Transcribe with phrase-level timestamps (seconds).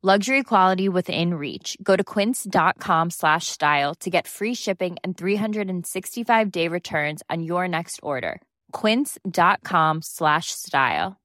[0.00, 1.76] Luxury quality within reach.
[1.82, 7.66] Go to quince.com slash style to get free shipping and 365 day returns on your
[7.66, 8.40] next order.
[8.70, 11.16] Quince.com slash style.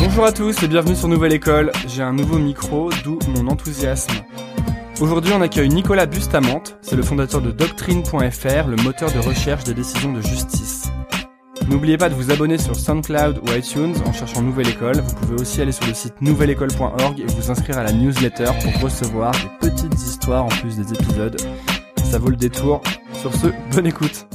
[0.00, 1.70] Bonjour à tous et bienvenue sur Nouvelle École.
[1.86, 4.12] J'ai un nouveau micro, d'où mon enthousiasme.
[5.00, 9.72] Aujourd'hui, on accueille Nicolas Bustamante, c'est le fondateur de Doctrine.fr, le moteur de recherche des
[9.72, 10.90] décisions de justice.
[11.68, 14.96] N'oubliez pas de vous abonner sur SoundCloud ou iTunes en cherchant Nouvelle École.
[15.00, 18.82] Vous pouvez aussi aller sur le site nouvelleécole.org et vous inscrire à la newsletter pour
[18.82, 21.40] recevoir des petites histoires en plus des épisodes.
[22.04, 22.82] Ça vaut le détour.
[23.14, 24.26] Sur ce, bonne écoute.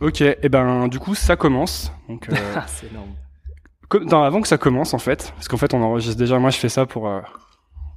[0.00, 1.90] Ok, et ben du coup ça commence.
[2.08, 2.34] Donc, euh,
[2.66, 3.10] c'est énorme.
[4.10, 6.38] Non, avant que ça commence en fait, parce qu'en fait on enregistre déjà.
[6.38, 7.08] Moi je fais ça pour.
[7.08, 7.20] euh,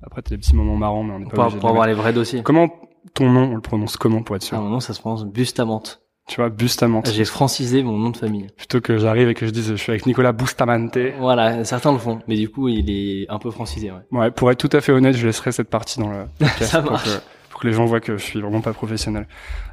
[0.01, 1.93] Après t'as des petits moments marrants, mais on n'est pas Pour, pour les avoir les
[1.93, 2.41] vrais dossiers.
[2.43, 2.69] Comment
[3.13, 5.25] ton nom on le prononce comment pour être sûr Ah, mon nom, ça se prononce
[5.25, 6.01] Bustamante.
[6.27, 7.09] Tu vois, Bustamante.
[7.11, 8.47] J'ai francisé mon nom de famille.
[8.55, 10.97] Plutôt que j'arrive et que je dise je suis avec Nicolas Bustamante.
[11.17, 13.97] Voilà, certains le font, mais du coup, il est un peu francisé, ouais.
[14.11, 16.81] Ouais, pour être tout à fait honnête, je laisserai cette partie dans le podcast Ça
[16.83, 17.05] pour, marche.
[17.05, 19.27] que, pour que les gens voient que je suis vraiment pas professionnel.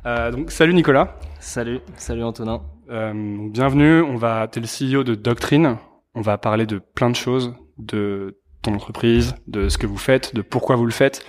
[0.06, 2.62] Euh, donc salut Nicolas, Salut, salut Antonin.
[2.91, 4.00] Euh, donc, bienvenue.
[4.03, 5.76] On va, t'es le CEO de Doctrine.
[6.14, 10.34] On va parler de plein de choses, de ton entreprise, de ce que vous faites,
[10.34, 11.25] de pourquoi vous le faites.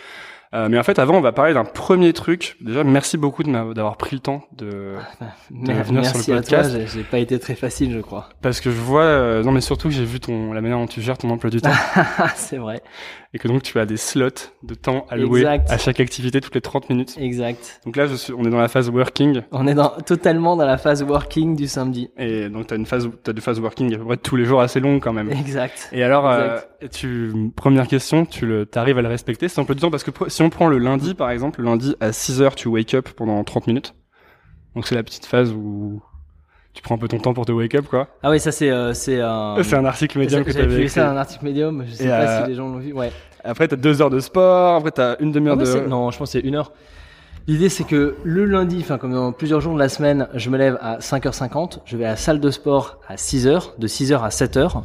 [0.54, 2.56] Euh, mais en fait, avant, on va parler d'un premier truc.
[2.62, 4.94] Déjà, merci beaucoup d'avoir pris le temps de,
[5.52, 6.72] venir sur Merci le à toi, podcast.
[6.72, 8.30] j'ai j'ai pas été très facile, je crois.
[8.42, 10.88] parce que je vois, euh, non mais surtout que j'ai vu ton, la manière dont
[10.88, 11.70] tu gères ton emploi du temps
[12.36, 12.82] c'est vrai,
[13.34, 14.30] et que donc tu as des slots
[14.64, 15.70] de temps alloués Exact.
[15.72, 17.16] à chaque activité toutes les 30 minutes.
[17.20, 17.82] exact.
[17.86, 20.66] Donc là, je suis, on est dans la phase working On est dans, totalement dans
[20.66, 22.10] la phase working du samedi.
[22.18, 24.62] et donc t'as une phase, t'as des phases working à peu près tous les jours
[24.62, 25.30] assez longues quand même.
[25.32, 25.90] Exact.
[25.92, 26.60] Et alors, euh,
[26.92, 30.12] tu, première question, tu le, t'arrives à le respecter cet emploi du temps parce que
[30.30, 33.10] si on prend le lundi par exemple, le lundi à 6 heures, tu wake up
[33.16, 33.94] pendant 30 minutes.
[34.76, 36.02] Donc c'est la petite phase où
[36.78, 38.08] tu prends un peu ton temps pour te wake up quoi.
[38.24, 39.56] Ah oui, ça c'est, euh, c'est un...
[39.64, 41.00] c'est un article médium que tu avais vu écrit.
[41.02, 43.12] dans un article médium, je sais Et, pas euh, si les gens l'ont vu, ouais.
[43.44, 45.66] Après t'as deux heures de sport, après t'as une Ah demi-heure ouais, de.
[45.66, 46.72] c'est- Non, je pense que c'est une heure.
[47.48, 50.58] L'idée, c'est que le lundi, enfin, comme dans plusieurs jours de la semaine, je me
[50.58, 54.28] lève à 5h50, je vais à la salle de sport à 6h, de 6h à
[54.30, 54.84] 7h.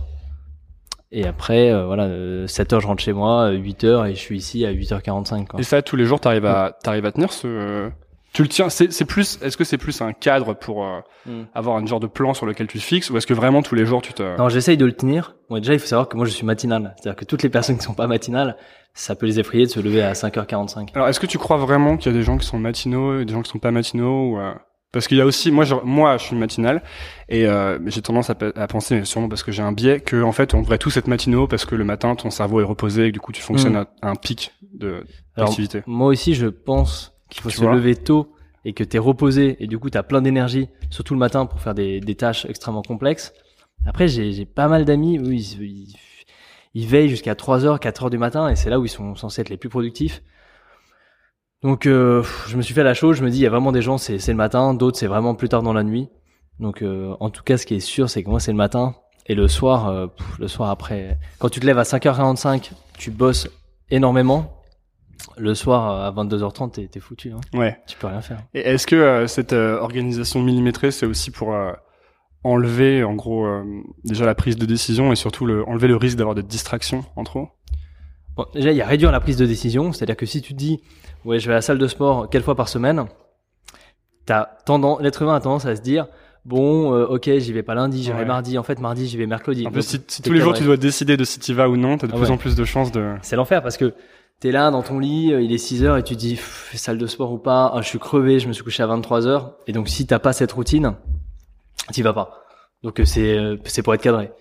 [1.11, 2.07] Et après, euh, voilà,
[2.47, 5.61] 7h, je rentre chez moi, 8h, et je suis ici à 8h45, quoi.
[5.61, 7.91] Et ça tous les jours t'arrives à, t'arrives à tenir ce.
[8.33, 8.69] Tu le tiens.
[8.71, 9.39] C'est, c'est plus.
[9.43, 11.43] Est-ce que c'est plus un cadre pour euh, Mm.
[11.55, 13.75] avoir un genre de plan sur lequel tu te fixes ou est-ce que vraiment tous
[13.77, 14.37] les jours tu te.
[14.39, 15.37] Non, j'essaye de le tenir.
[15.49, 16.95] Bon, déjà, il faut savoir que moi, je suis matinal.
[16.97, 18.57] C'est-à-dire que toutes les personnes qui sont pas matinales,
[18.95, 20.89] ça peut les effrayer de se lever à 5h45.
[20.95, 23.25] Alors, est-ce que tu crois vraiment qu'il y a des gens qui sont matinaux et
[23.25, 24.53] des gens qui sont pas matinaux ou, euh,
[24.93, 26.83] Parce qu'il y a aussi, moi, je, moi, je suis matinal
[27.29, 30.01] et euh, j'ai tendance à, pe- à penser, mais sûrement parce que j'ai un biais,
[30.01, 32.65] que en fait, on devrait tous être matinaux parce que le matin, ton cerveau est
[32.65, 33.87] reposé et que du coup, tu fonctionnes Mm.
[34.03, 35.07] à, à un pic de
[35.37, 35.83] Alors, d'activité.
[35.87, 38.33] Moi aussi, je pense qu'il faut Tu se lever tôt
[38.65, 41.75] et que t'es reposé et du coup t'as plein d'énergie, surtout le matin pour faire
[41.75, 43.33] des, des tâches extrêmement complexes.
[43.85, 45.97] Après, j'ai pas mal d'amis, eux, ils, ils,
[46.75, 49.49] ils veillent jusqu'à 3h, 4h du matin et c'est là où ils sont censés être
[49.49, 50.23] les plus productifs.
[51.63, 53.71] Donc, euh, je me suis fait la chose, je me dis, il y a vraiment
[53.71, 56.09] des gens, c'est c'est le matin, d'autres, c'est vraiment plus tard dans la nuit.
[56.59, 58.95] Donc, euh, en tout cas, ce qui est sûr, c'est que moi, c'est le matin.
[59.27, 63.13] Et le soir, euh, pff, le soir après, quand tu te lèves à 5h45, tu
[63.13, 63.49] bosses
[63.91, 64.62] énormément.
[65.39, 67.33] Le soir à 22h30, t'es, t'es foutu.
[67.33, 67.41] Hein.
[67.59, 67.79] Ouais.
[67.87, 68.39] Tu peux rien faire.
[68.55, 71.73] Et est-ce que euh, cette euh, organisation millimétrée, c'est aussi pour euh,
[72.45, 73.63] enlever, en gros, euh,
[74.05, 77.25] déjà la prise de décision et surtout le, enlever le risque d'avoir des distractions en
[77.25, 77.49] trop
[78.37, 79.93] Bon, déjà, il y a réduire la prise de décision.
[79.93, 80.81] C'est-à-dire que si tu te dis,
[81.25, 83.05] ouais, je vais à la salle de sport quelle fois par semaine,
[84.27, 86.07] t'as tendance, l'être humain a tendance à se dire,
[86.45, 88.25] bon, euh, ok, j'y vais pas lundi, j'irai Ouais.
[88.25, 88.57] mardi.
[88.59, 89.67] En fait, mardi, j'y vais mercredi.
[89.67, 91.99] En plus, si, tous les jours tu dois décider de si tu vas ou non,
[91.99, 92.31] t'as de Ah plus ouais.
[92.33, 93.15] en plus de chances de...
[93.23, 93.95] C'est l'enfer parce que
[94.43, 96.73] t'es là dans ton lit, euh, il est 6 heures et tu te dis Pff,
[96.75, 99.29] salle de sport ou pas, ah, je suis crevé, je me suis couché à 23
[99.29, 100.97] heures et donc si t'as pas cette routine,
[101.93, 102.43] t'y vas pas.
[102.83, 104.33] Donc euh, c'est euh, c'est pour être cadré.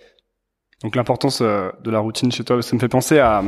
[0.82, 3.44] Donc l'importance de la routine chez toi, ça me fait penser à...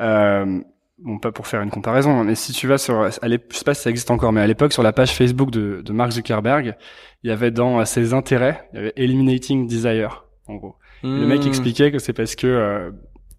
[0.00, 0.60] Euh,
[0.98, 3.02] bon, pas pour faire une comparaison, hein, mais si tu vas sur...
[3.02, 5.52] À je sais pas si ça existe encore, mais à l'époque, sur la page Facebook
[5.52, 6.74] de, de Mark Zuckerberg,
[7.22, 10.74] il y avait dans ses intérêts, il y avait Eliminating Desire, en gros.
[11.04, 11.48] Le mec Hmm.
[11.48, 12.90] expliquait que c'est parce que euh,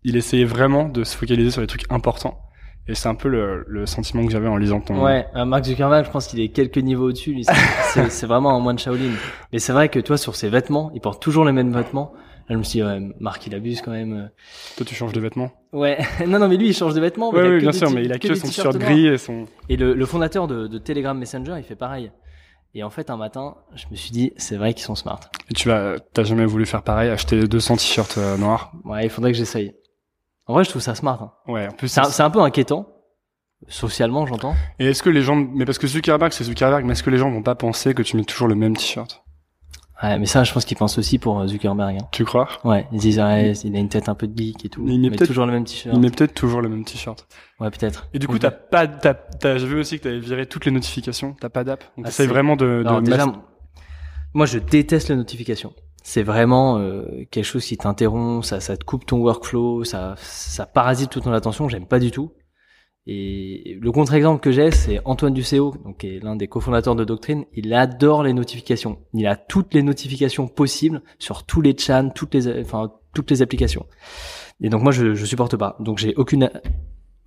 [0.04, 2.40] il essayait vraiment de se focaliser sur les trucs importants.
[2.88, 5.04] Et c'est un peu le, le sentiment que j'avais en lisant ton...
[5.04, 7.34] Ouais, euh, Mark Zuckerberg, je pense qu'il est quelques niveaux au-dessus.
[7.34, 7.46] lui.
[7.46, 9.12] C'est- vraiment un moine Shaolin.
[9.54, 12.12] Mais c'est vrai que toi, sur ses vêtements, il porte toujours les mêmes vêtements.
[12.50, 14.32] Là, je me suis dit, ouais, Marc, il abuse quand même.
[14.78, 15.52] Toi, tu changes de vêtements?
[15.72, 17.30] Ouais, non, non, mais lui, il change de vêtements.
[17.32, 19.46] Ouais, oui, bien sûr, mais il a que, son t-shirt gris et son...
[19.70, 22.12] Et le, le fondateur de, de Telegram Messenger, il fait pareil.
[22.74, 25.20] Et en fait, un matin, je me suis dit, c'est vrai qu'ils sont smart.
[25.50, 28.72] Et tu vas, t'as jamais voulu faire pareil, acheter 200 t-shirts euh, noirs?
[28.86, 29.74] Ouais, il faudrait que j'essaye.
[30.52, 31.18] En vrai, je trouve ça smart.
[31.22, 31.32] hein.
[31.48, 31.88] Ouais, en plus.
[31.88, 32.86] C'est un, peu inquiétant,
[33.70, 34.54] socialement, j'entends.
[34.80, 37.18] Et est-ce que les gens, mais parce que Zuckerberg, c'est Zuckerberg, mais est-ce que les
[37.18, 39.24] gens vont pas penser que tu mets toujours le même t-shirt?
[40.04, 41.96] Ouais, mais ça, je pense qu'ils pensent aussi pour euh, Zuckerberg.
[42.02, 42.08] hein.
[42.12, 42.50] Tu crois?
[42.66, 44.82] Ouais, ils disent, ouais, il a une tête un peu de geek et tout.
[44.86, 45.96] Il met Il met toujours le même t-shirt.
[45.96, 47.26] Il met peut-être toujours le même t-shirt.
[47.62, 48.10] Ouais, peut-être.
[48.14, 50.72] Et du coup, t'as pas, t'as, t'as, j'ai vu aussi que t'avais viré toutes les
[50.72, 51.34] notifications?
[51.40, 51.84] T'as pas d'app?
[51.96, 53.26] Donc Ah, t'essayes vraiment de, de Alors, déjà,
[54.34, 55.72] moi, je déteste les notifications.
[56.04, 60.66] C'est vraiment euh, quelque chose qui t'interrompt, ça, ça te coupe ton workflow, ça, ça
[60.66, 61.70] parasite toute ton attention.
[61.70, 62.32] J'aime pas du tout.
[63.08, 67.04] Et le contre-exemple que j'ai, c'est Antoine Ducéo, donc qui est l'un des cofondateurs de
[67.04, 67.46] Doctrine.
[67.54, 69.00] Il adore les notifications.
[69.14, 73.42] Il a toutes les notifications possibles sur tous les chats, toutes les, enfin toutes les
[73.42, 73.86] applications.
[74.60, 75.78] Et donc moi, je, je supporte pas.
[75.80, 76.50] Donc j'ai aucune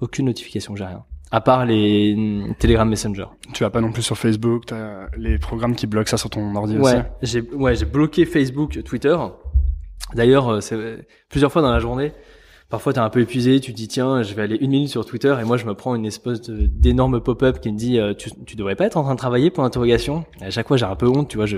[0.00, 1.04] aucune notification, j'ai rien.
[1.34, 2.16] À part les
[2.60, 3.24] Telegram Messenger.
[3.52, 6.54] tu vas pas non plus sur Facebook, t'as les programmes qui bloquent ça sur ton
[6.54, 6.94] ordi aussi.
[6.94, 9.16] Ouais, j'ai ouais, j'ai bloqué Facebook, Twitter.
[10.14, 12.12] D'ailleurs, euh, c'est plusieurs fois dans la journée.
[12.70, 15.04] Parfois, t'es un peu épuisé, tu te dis tiens, je vais aller une minute sur
[15.04, 18.30] Twitter et moi je me prends une espèce d'énorme pop-up qui me dit euh, tu,
[18.46, 20.24] tu devrais pas être en train de travailler pour l'interrogation.
[20.40, 21.56] À chaque fois, j'ai un peu honte, tu vois, je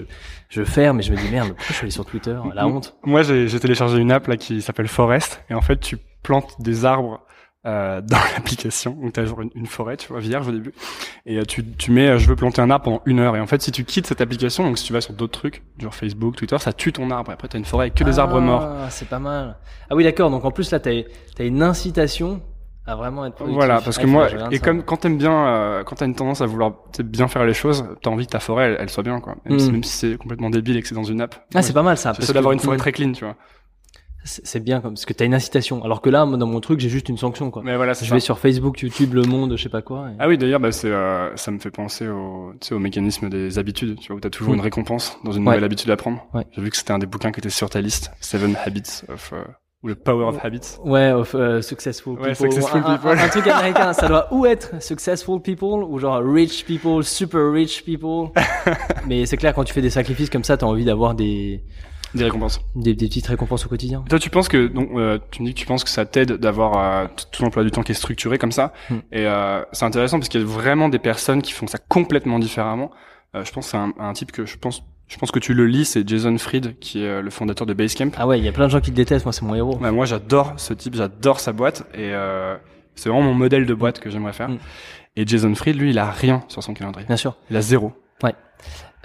[0.48, 2.38] je ferme mais je me dis merde, pourquoi je suis allé sur Twitter?
[2.54, 2.96] La honte.
[3.04, 6.60] Moi, j'ai, j'ai téléchargé une app là qui s'appelle Forest, et en fait, tu plantes
[6.60, 7.20] des arbres
[7.66, 8.92] euh, dans l'application.
[8.92, 10.72] Donc, t'as genre une, une forêt, tu vois, vierge au début,
[11.26, 13.36] et euh, tu, tu mets, euh, je veux planter un arbre pendant une heure.
[13.36, 15.62] Et en fait, si tu quittes cette application, donc si tu vas sur d'autres trucs,
[15.78, 17.30] genre Facebook, Twitter, ça tue ton arbre.
[17.30, 18.62] Et après, t'as une forêt avec que des arbres morts.
[18.62, 19.56] Ah, c'est pas mal.
[19.90, 20.30] Ah oui, d'accord.
[20.30, 20.90] Donc en plus là, t'as
[21.38, 22.40] as une incitation
[22.88, 23.56] à vraiment être productif.
[23.58, 26.14] Voilà, parce Ah, que faut moi, et comme quand t'aimes bien, euh, quand t'as une
[26.14, 28.90] tendance à vouloir tu bien faire les choses, t'as envie que ta forêt elle, elle
[28.90, 29.34] soit bien, quoi.
[29.44, 29.58] Même, Mm.
[29.58, 31.34] si, même si c'est complètement débile et que c'est dans une app.
[31.54, 32.12] ah, c'est pas mal ça.
[32.12, 32.80] que- d'avoir une forêt Mm.
[32.80, 33.34] très clean, tu vois.
[34.26, 35.82] C'est bien comme parce que t'as une incitation.
[35.84, 37.62] Alors que là, moi, dans mon truc, j'ai juste une sanction quoi.
[37.64, 38.12] Mais voilà, Je ça.
[38.14, 40.08] vais sur Facebook, YouTube, Le Monde, je sais pas quoi.
[40.10, 42.78] et- Ah oui, d'ailleurs, bah, c'est, euh, ça me fait penser au, tu sais, au
[42.78, 45.54] mécanisme des habitudes, tu vois, où t'as toujours une récompense dans une Ouais.
[45.54, 46.26] nouvelle habitude à prendre.
[46.34, 46.44] Ouais.
[46.52, 49.32] J'ai vu que c'était un des bouquins qui était sur ta liste, Seven Habits of,
[49.32, 49.42] euh,
[49.84, 50.78] ou le Power of Habits.
[50.84, 52.50] Ouais, of, euh, successful Ouais, people.
[52.52, 53.18] successful Un- un- people.
[53.18, 57.84] Un, truc américain, ça doit ou être successful people ou genre rich people, super rich
[57.84, 58.30] people.
[59.06, 61.62] Mais c'est clair quand tu fais des sacrifices comme ça, t'as envie d'avoir des,
[62.16, 62.60] Des récompenses.
[62.74, 64.04] des des petites récompenses au quotidien.
[64.08, 66.32] Toi, tu penses que, donc, euh, tu me dis que tu penses que ça t'aide
[66.32, 68.72] d'avoir euh, tout l'emploi du temps qui est structuré comme ça.
[68.90, 68.96] Hmm.
[69.12, 72.38] Et euh, c'est intéressant parce qu'il y a vraiment des personnes qui font ça complètement
[72.38, 72.90] différemment.
[73.34, 75.54] Euh, je pense à un, à un type que je pense, je pense que tu
[75.54, 78.10] le lis, c'est Jason Fried, qui est le fondateur de Basecamp.
[78.16, 79.24] Ah ouais, il y a plein de gens qui le détestent.
[79.24, 79.76] Moi, c'est mon héros.
[79.78, 82.56] Ouais, moi, j'adore ce type, j'adore sa boîte et euh,
[82.94, 84.48] c'est vraiment mon modèle de boîte que j'aimerais faire.
[84.48, 84.58] Mm.
[85.16, 87.06] Et Jason Fried, lui, il a rien sur son calendrier.
[87.06, 87.36] Bien sûr.
[87.50, 87.92] Il a zéro.
[88.24, 88.30] Euh,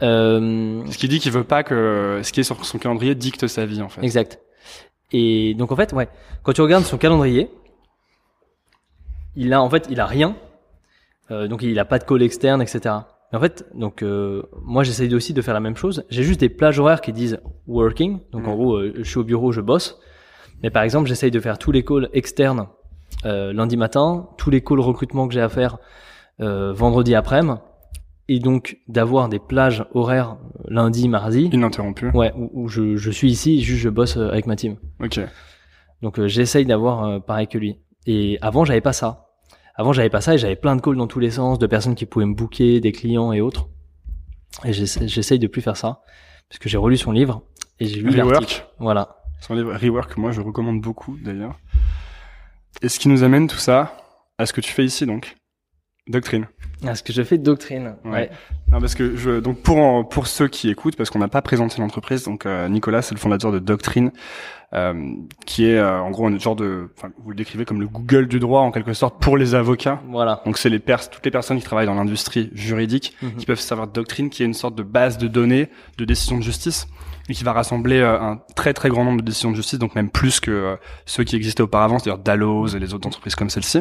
[0.01, 3.65] Ce qui dit qu'il veut pas que ce qui est sur son calendrier dicte sa
[3.65, 4.03] vie en fait.
[4.03, 4.39] Exact.
[5.11, 6.07] Et donc en fait, ouais,
[6.43, 7.49] quand tu regardes son calendrier,
[9.35, 10.35] il a en fait, il a rien.
[11.29, 12.95] Euh, donc il a pas de call externe, etc.
[13.31, 16.03] Mais en fait, donc euh, moi j'essaye aussi de faire la même chose.
[16.09, 18.19] J'ai juste des plages horaires qui disent working.
[18.31, 19.99] Donc en gros, euh, je suis au bureau, je bosse.
[20.63, 22.67] Mais par exemple, j'essaye de faire tous les calls externes
[23.25, 25.77] euh, lundi matin, tous les calls recrutement que j'ai à faire
[26.39, 27.59] euh, vendredi après-midi,
[28.35, 31.49] et donc d'avoir des plages horaires euh, lundi, mardi.
[31.51, 32.09] Ininterrompu.
[32.13, 34.77] Ouais, où, où je, je suis ici, juste je bosse euh, avec ma team.
[35.01, 35.19] Ok.
[36.01, 37.77] Donc euh, j'essaye d'avoir euh, pareil que lui.
[38.07, 39.27] Et avant j'avais pas ça.
[39.75, 41.95] Avant j'avais pas ça et j'avais plein de calls dans tous les sens, de personnes
[41.95, 43.67] qui pouvaient me booker, des clients et autres.
[44.65, 46.01] Et j'essa- j'essaye de plus faire ça
[46.49, 47.43] parce que j'ai relu son livre
[47.79, 48.25] et j'ai lu l'article.
[48.35, 48.67] Rework.
[48.79, 49.15] Voilà.
[49.39, 51.57] Son livre Rework, moi je recommande beaucoup d'ailleurs.
[52.81, 53.95] Et ce qui nous amène tout ça
[54.37, 55.35] à ce que tu fais ici donc.
[56.07, 56.47] Doctrine.
[56.87, 57.95] À ce que je fais de doctrine.
[58.03, 58.11] Ouais.
[58.11, 58.29] Ouais.
[58.71, 61.41] Non, parce que je, donc pour en- pour ceux qui écoutent, parce qu'on n'a pas
[61.41, 64.11] présenté l'entreprise, donc euh, Nicolas, c'est le fondateur de Doctrine,
[64.73, 64.93] euh,
[65.45, 68.27] qui est euh, en gros un genre de, enfin vous le décrivez comme le Google
[68.27, 70.01] du droit en quelque sorte pour les avocats.
[70.09, 70.41] Voilà.
[70.45, 73.35] Donc c'est les pers toutes les personnes qui travaillent dans l'industrie juridique Mhm.
[73.35, 76.43] qui peuvent de Doctrine, qui est une sorte de base de données de décisions de
[76.43, 76.87] justice
[77.29, 79.95] et qui va rassembler euh, un très très grand nombre de décisions de justice, donc
[79.95, 80.75] même plus que euh,
[81.05, 83.79] ceux qui existaient auparavant, c'est-à-dire Dalloz et les autres entreprises comme celle-ci,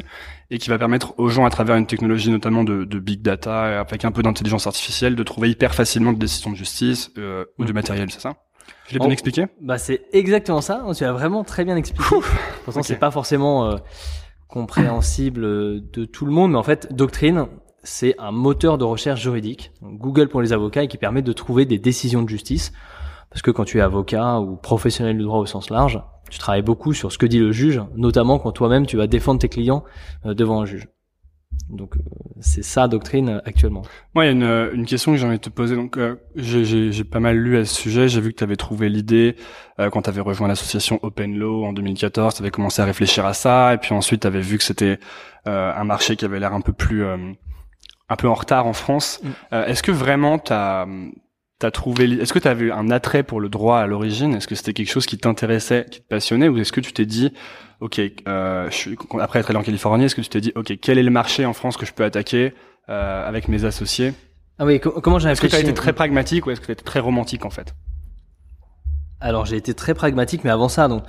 [0.50, 3.80] et qui va permettre aux gens à travers une technologie notamment de, de big data
[3.80, 7.64] avec un peu d'intelligence artificielle de trouver hyper facilement des décisions de justice euh, ou
[7.64, 8.34] de matériel, c'est ça?
[8.86, 9.46] Je l'ai bien expliqué?
[9.60, 10.84] Bah c'est exactement ça.
[10.96, 12.04] Tu as vraiment très bien expliqué.
[12.64, 13.76] Pourtant c'est pas forcément euh,
[14.48, 17.46] compréhensible euh, de tout le monde, mais en fait Doctrine
[17.82, 21.64] c'est un moteur de recherche juridique, Google pour les avocats, et qui permet de trouver
[21.64, 22.72] des décisions de justice.
[23.30, 26.62] Parce que quand tu es avocat ou professionnel du droit au sens large, tu travailles
[26.62, 29.84] beaucoup sur ce que dit le juge, notamment quand toi-même tu vas défendre tes clients
[30.26, 30.88] euh, devant un juge.
[31.68, 32.00] Donc euh,
[32.40, 33.82] c'est ça Doctrine actuellement.
[34.14, 35.76] Moi, il y a une, euh, une question que j'ai envie de te poser.
[35.76, 38.08] Donc, euh, j'ai- pas mal lu à ce sujet.
[38.08, 39.36] J'ai vu que tu avais trouvé l'idée
[39.78, 42.34] euh, quand tu avais rejoint l'association Open Law en 2014.
[42.34, 44.98] Tu avais commencé à réfléchir à ça, et puis ensuite, tu avais vu que c'était
[45.46, 47.16] euh, un marché qui avait l'air un peu plus, euh,
[48.08, 49.20] un peu en retard en France.
[49.22, 49.28] Mm.
[49.52, 50.86] Euh, Est-ce que vraiment t'as
[51.60, 54.34] T'as trouvé, est-ce que tu avais un attrait pour le droit à l'origine?
[54.34, 57.04] Est-ce que c'était quelque chose qui t'intéressait, qui te passionnait, ou est-ce que tu t'es
[57.04, 57.34] dit,
[57.80, 60.78] ok, euh, je suis, après être allé en Californie, est-ce que tu t'es dit, ok,
[60.80, 62.54] quel est le marché en France que je peux attaquer
[62.88, 64.14] euh, avec mes associés?
[64.58, 66.66] Ah oui, co- comment j'ai est-ce que tu as été très pragmatique ou est-ce que
[66.66, 67.74] tu as été très romantique en fait?
[69.20, 71.02] Alors j'ai été très pragmatique, mais avant ça, donc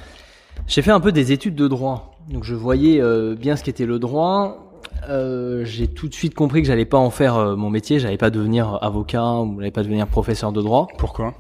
[0.68, 2.18] j'ai fait un peu des études de droit.
[2.30, 4.71] Donc je voyais euh, bien ce qu'était le droit.
[5.10, 8.18] Euh, j'ai tout de suite compris que j'allais pas en faire euh, mon métier, j'allais
[8.18, 10.88] pas devenir avocat ou j'allais pas devenir professeur de droit.
[10.98, 11.34] Pourquoi?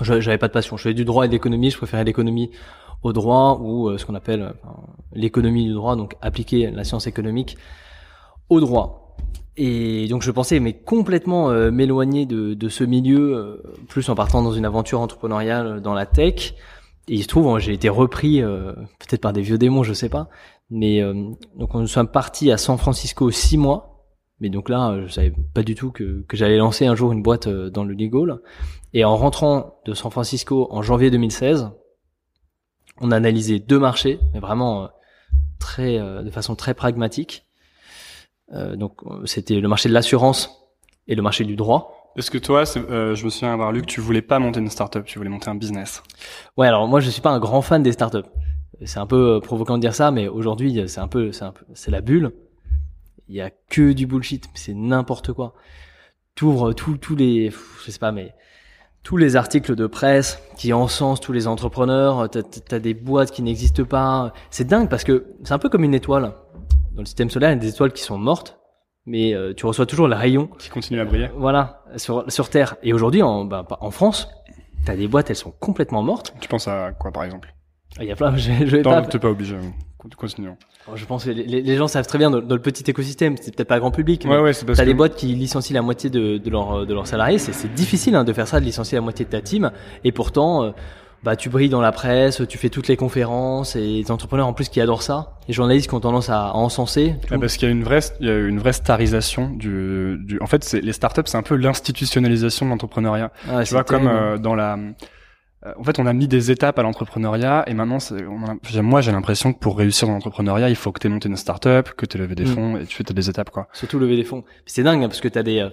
[0.00, 0.76] J'avais pas de passion.
[0.76, 1.70] Je faisais du droit et de l'économie.
[1.70, 2.50] Je préférais l'économie
[3.02, 4.52] au droit ou euh, ce qu'on appelle
[5.12, 7.56] l'économie du droit, donc appliquer la science économique
[8.48, 9.16] au droit.
[9.56, 14.52] Et donc je pensais mais complètement m'éloigner de, de ce milieu, plus en partant dans
[14.52, 16.54] une aventure entrepreneuriale dans la tech.
[17.08, 20.10] Et il se trouve, hein, j'ai été repris peut-être par des vieux démons, je sais
[20.10, 20.28] pas.
[20.70, 21.14] Mais euh,
[21.56, 24.04] donc nous sommes partis à San Francisco six mois.
[24.40, 27.12] Mais donc là, euh, je savais pas du tout que, que j'allais lancer un jour
[27.12, 28.38] une boîte euh, dans le legal.
[28.92, 31.70] Et en rentrant de San Francisco en janvier 2016,
[33.00, 34.88] on a analysé deux marchés, mais vraiment euh,
[35.58, 37.46] très, euh, de façon très pragmatique.
[38.52, 40.50] Euh, donc c'était le marché de l'assurance
[41.08, 42.12] et le marché du droit.
[42.16, 44.60] Est-ce que toi, c'est- euh, je me souviens avoir lu que tu voulais pas monter
[44.60, 46.02] une startup, tu voulais monter un business?
[46.56, 48.28] Ouais, alors moi je suis pas un grand fan des startups.
[48.84, 51.52] C'est un peu euh, provoquant de dire ça, mais aujourd'hui c'est un peu, c'est un
[51.52, 52.32] peu, c'est la bulle.
[53.28, 55.54] Il y a que du bullshit, c'est n'importe quoi.
[56.34, 58.34] T'ouvres tous tous les, je sais pas, mais
[59.02, 62.28] tous les articles de presse qui encensent tous les entrepreneurs.
[62.28, 64.32] T'as as des boîtes qui n'existent pas.
[64.50, 66.34] C'est dingue parce que c'est un peu comme une étoile.
[66.92, 68.58] Dans le système solaire, il y a des étoiles qui sont mortes,
[69.06, 71.30] mais euh, tu reçois toujours le rayon Qui continue à briller.
[71.36, 72.76] voilà, sur, sur Terre.
[72.82, 74.28] Et aujourd'hui, en, bah, en France,
[74.84, 76.34] t'as des boîtes, elles sont complètement mortes.
[76.40, 77.54] Tu penses à quoi par exemple?
[78.00, 79.56] Il y a plein, je, je vais Non, pas, t'es pas obligé.
[80.16, 80.56] Continuons.
[80.94, 83.52] je pense que les, les gens savent très bien dans, dans le petit écosystème, c'est
[83.56, 85.82] peut-être pas grand public, Ouais, ouais, c'est parce t'as que des boîtes qui licencient la
[85.82, 87.38] moitié de, de, leurs de leurs salariés.
[87.38, 89.72] C'est, c'est difficile hein, de faire ça, de licencier la moitié de ta team.
[90.04, 90.70] Et pourtant, euh,
[91.24, 94.52] bah, tu brilles dans la presse, tu fais toutes les conférences, et les entrepreneurs en
[94.52, 95.38] plus qui adorent ça.
[95.48, 97.16] Les journalistes qui ont tendance à, à encenser.
[97.26, 97.34] tout.
[97.34, 100.38] Ah, parce qu'il y a une vraie, il y a une vraie starisation du, du.
[100.40, 103.32] En fait, c'est les startups, c'est un peu l'institutionnalisation de l'entrepreneuriat.
[103.50, 104.78] Ah, Tu vois, comme euh, dans la.
[105.64, 109.00] Euh, En fait, on a mis des étapes à l'entrepreneuriat et maintenant, on a- moi,
[109.00, 111.90] j'ai l'impression que pour réussir dans l'entrepreneuriat, il faut que tu aies monté une startup,
[111.96, 112.54] que tu aies levé des Mm.
[112.54, 113.68] fonds et tu fais des étapes, quoi.
[113.72, 114.44] Surtout lever des fonds.
[114.66, 115.70] C'est dingue hein, parce que t'as des euh,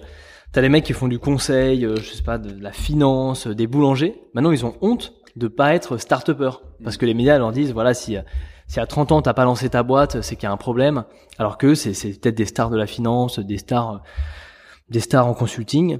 [0.52, 3.54] t'as des mecs qui font du conseil, euh, je sais pas, de la finance, euh,
[3.54, 4.14] des boulangers.
[4.34, 6.30] Maintenant, ils ont honte de pas être start
[6.84, 8.16] parce que les médias leur disent voilà si
[8.68, 11.04] si à 30 ans t'as pas lancé ta boîte, c'est qu'il y a un problème.
[11.38, 14.02] Alors que c'est c'est peut-être des stars de la finance, des stars
[14.90, 15.98] des stars en consulting.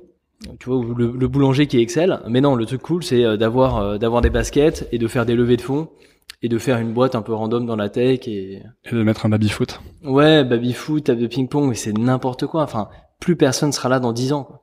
[0.58, 2.20] Tu vois, le, le boulanger qui excelle.
[2.28, 5.26] Mais non, le truc cool, c'est euh, d'avoir euh, d'avoir des baskets et de faire
[5.26, 5.88] des levées de fonds
[6.42, 9.24] et de faire une boîte un peu random dans la tech et Et de mettre
[9.24, 9.80] un baby foot.
[10.02, 12.62] Ouais, baby foot, table de ping-pong, mais c'est n'importe quoi.
[12.62, 12.88] Enfin,
[13.20, 14.60] plus personne sera là dans 10 ans.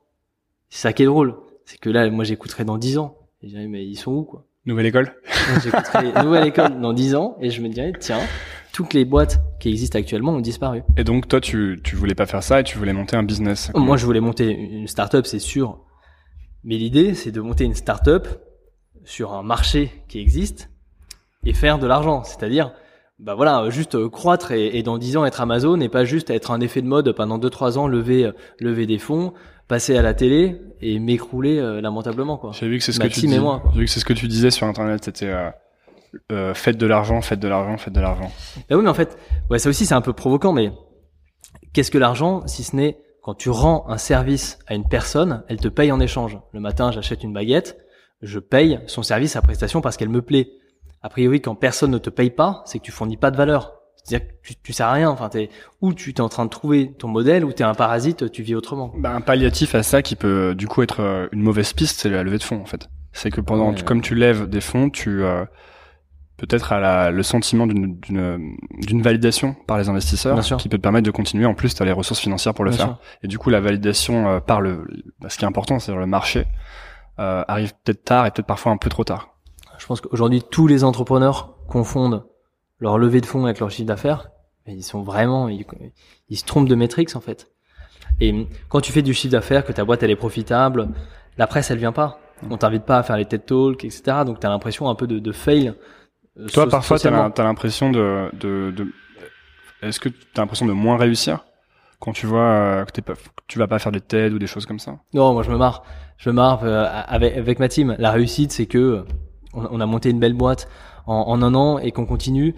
[0.68, 1.34] C'est ça qui est drôle.
[1.64, 3.16] C'est que là, moi, j'écouterai dans 10 ans.
[3.42, 4.44] Et je dirais, mais ils sont où, quoi?
[4.64, 5.12] Nouvelle école?
[5.64, 8.20] J'écouterai Nouvelle École dans 10 ans et je me dirais, tiens,
[8.72, 10.82] toutes les boîtes qui existent actuellement ont disparu.
[10.96, 13.70] Et donc, toi, tu, tu voulais pas faire ça et tu voulais monter un business.
[13.74, 15.78] Moi, je voulais monter une start-up, c'est sûr.
[16.64, 18.26] Mais l'idée, c'est de monter une start-up
[19.04, 20.70] sur un marché qui existe
[21.44, 22.22] et faire de l'argent.
[22.24, 22.72] C'est-à-dire,
[23.18, 26.50] bah voilà, juste croître et, et dans 10 ans être Amazon et pas juste être
[26.50, 29.34] un effet de mode pendant 2-3 ans, lever, lever des fonds,
[29.68, 32.50] passer à la télé et m'écrouler euh, lamentablement, quoi.
[32.52, 33.28] J'ai vu que c'est ce Ma que tu dis.
[33.28, 35.04] J'ai vu que c'est ce que tu disais sur internet.
[35.04, 35.50] C'était, euh,
[36.30, 38.30] euh, faites de l'argent, faites de l'argent, faites de l'argent.
[38.68, 39.16] Bah oui, mais en fait,
[39.50, 40.72] ouais, ça aussi c'est un peu provoquant, mais
[41.72, 45.58] qu'est-ce que l'argent si ce n'est quand tu rends un service à une personne, elle
[45.58, 46.38] te paye en échange.
[46.52, 47.78] Le matin, j'achète une baguette,
[48.20, 50.48] je paye son service, sa prestation parce qu'elle me plaît.
[51.02, 53.74] A priori, quand personne ne te paye pas, c'est que tu fournis pas de valeur.
[54.04, 55.08] C'est-à-dire que tu, tu sers à rien.
[55.10, 55.50] Enfin, t'es,
[55.80, 58.42] ou tu es en train de trouver ton modèle, ou tu es un parasite, tu
[58.42, 58.92] vis autrement.
[58.96, 62.10] Bah, un palliatif à ça qui peut du coup être euh, une mauvaise piste, c'est
[62.10, 62.88] la levée de fonds en fait.
[63.12, 63.74] C'est que pendant, Ouais.
[63.76, 65.44] tu- comme tu lèves des fonds, tu euh,
[66.42, 71.12] peut-être à la, le sentiment d'une validation par les investisseurs qui peut te permettre de
[71.12, 71.46] continuer.
[71.46, 72.86] En plus, tu as les ressources financières pour le Bien faire.
[72.88, 72.98] sûr.
[73.22, 74.84] Et du coup, la validation euh, par le,
[75.20, 76.46] bah, ce qui est important, c'est le marché,
[77.20, 79.36] euh, arrive peut-être tard et peut-être parfois un peu trop tard.
[79.78, 82.24] Je pense qu'aujourd'hui, tous les entrepreneurs confondent
[82.80, 84.30] leur levée de fonds avec leur chiffre d'affaires.
[84.66, 85.64] Mais ils sont vraiment, ils,
[86.28, 87.52] ils se trompent de métriques en fait.
[88.20, 90.88] Et quand tu fais du chiffre d'affaires, que ta boîte elle est profitable,
[91.38, 92.18] la presse elle vient pas.
[92.50, 94.02] On t'invite pas à faire les TED Talks, etc.
[94.26, 95.74] Donc t'as l'impression un peu de, de fail.
[96.38, 98.86] Euh, Toi, so- parfois, l'im- t'as l'impression de, de, de
[99.82, 101.44] est-ce que t'as l'impression de moins réussir
[102.00, 104.38] quand tu vois euh, que, t'es pas, que tu vas pas faire des TED ou
[104.38, 104.98] des choses comme ça?
[105.14, 105.82] Non, moi je me marre.
[106.18, 107.94] Je me marre euh, avec, avec ma team.
[107.98, 109.04] La réussite, c'est que
[109.54, 110.68] on, on a monté une belle boîte
[111.06, 112.54] en, en un an et qu'on continue.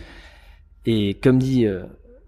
[0.87, 1.67] Et comme dit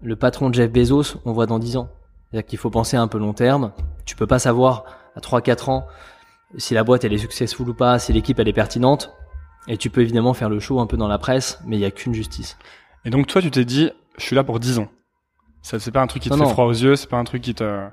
[0.01, 1.89] le patron de Jeff Bezos, on voit dans 10 ans.
[2.31, 3.71] C'est-à-dire qu'il faut penser un peu long terme.
[4.05, 4.83] Tu peux pas savoir
[5.15, 5.87] à 3-4 ans
[6.57, 9.11] si la boîte elle est successful ou pas, si l'équipe elle est pertinente.
[9.67, 11.85] Et tu peux évidemment faire le show un peu dans la presse, mais il y
[11.85, 12.57] a qu'une justice.
[13.05, 14.87] Et donc, toi, tu t'es dit, je suis là pour 10 ans.
[15.61, 16.51] Ça, c'est pas un truc qui te Non, fait non.
[16.51, 17.87] froid aux yeux, c'est pas un truc qui te.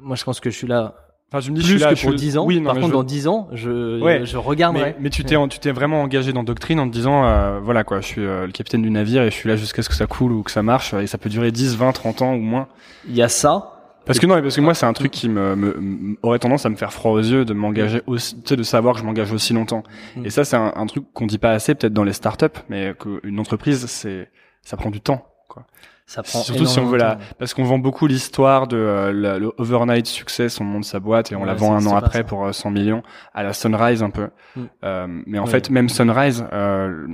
[0.00, 0.94] Moi je pense que je suis là
[1.34, 2.44] Enfin, tu me dis, je plus suis là, que je pour suis- 10 ans.
[2.44, 4.26] Oui, non, Par contre, je- dans 10 ans, je, Ouais.
[4.26, 4.84] je regarderai.
[4.90, 7.84] Mais, mais tu t'es, tu t'es vraiment engagé dans Doctrine en te disant, euh, voilà
[7.84, 9.94] quoi, je suis euh, le capitaine du navire et je suis là jusqu'à ce que
[9.94, 12.40] ça coule ou que ça marche et ça peut durer 10, 20, 30 ans ou
[12.40, 12.68] moins.
[13.08, 13.71] Il y a ça.
[14.04, 16.66] Parce que non, parce que moi, c'est un truc qui me, me- me- aurait tendance
[16.66, 19.04] à me faire froid aux yeux de m'engager aussi, tu sais, de savoir que je
[19.04, 19.82] m'engage aussi longtemps.
[20.16, 20.26] Mm.
[20.26, 22.94] Et ça, c'est un, un truc qu'on dit pas assez, peut-être dans les startups, mais
[22.98, 24.30] qu'une entreprise, c'est,
[24.62, 25.64] ça prend du temps, quoi.
[26.04, 29.38] Ça prend Surtout si on veut la, parce qu'on vend beaucoup l'histoire de euh, la-
[29.38, 32.18] le overnight success, on monte sa boîte et on Ouais, la vend un an après
[32.18, 32.24] ça.
[32.24, 34.28] pour euh, 100 millions à la Sunrise un peu.
[34.56, 34.60] Mm.
[34.84, 35.50] Euh, mais en Ouais.
[35.50, 37.06] fait, même Sunrise, euh,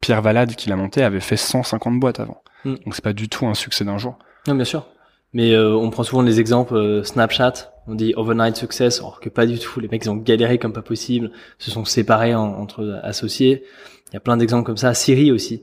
[0.00, 2.42] Pierre Valade qui l'a monté avait fait 150 boîtes avant.
[2.64, 2.74] Mm.
[2.84, 4.18] Donc c'est pas du tout un succès d'un jour.
[4.48, 4.86] Non, bien sûr.
[5.32, 7.52] Mais euh, on prend souvent les exemples euh, Snapchat.
[7.86, 9.80] On dit overnight success, alors que pas du tout.
[9.80, 13.64] Les mecs ils ont galéré comme pas possible, se sont séparés en- entre associés.
[14.10, 14.94] Il y a plein d'exemples comme ça.
[14.94, 15.62] Siri aussi.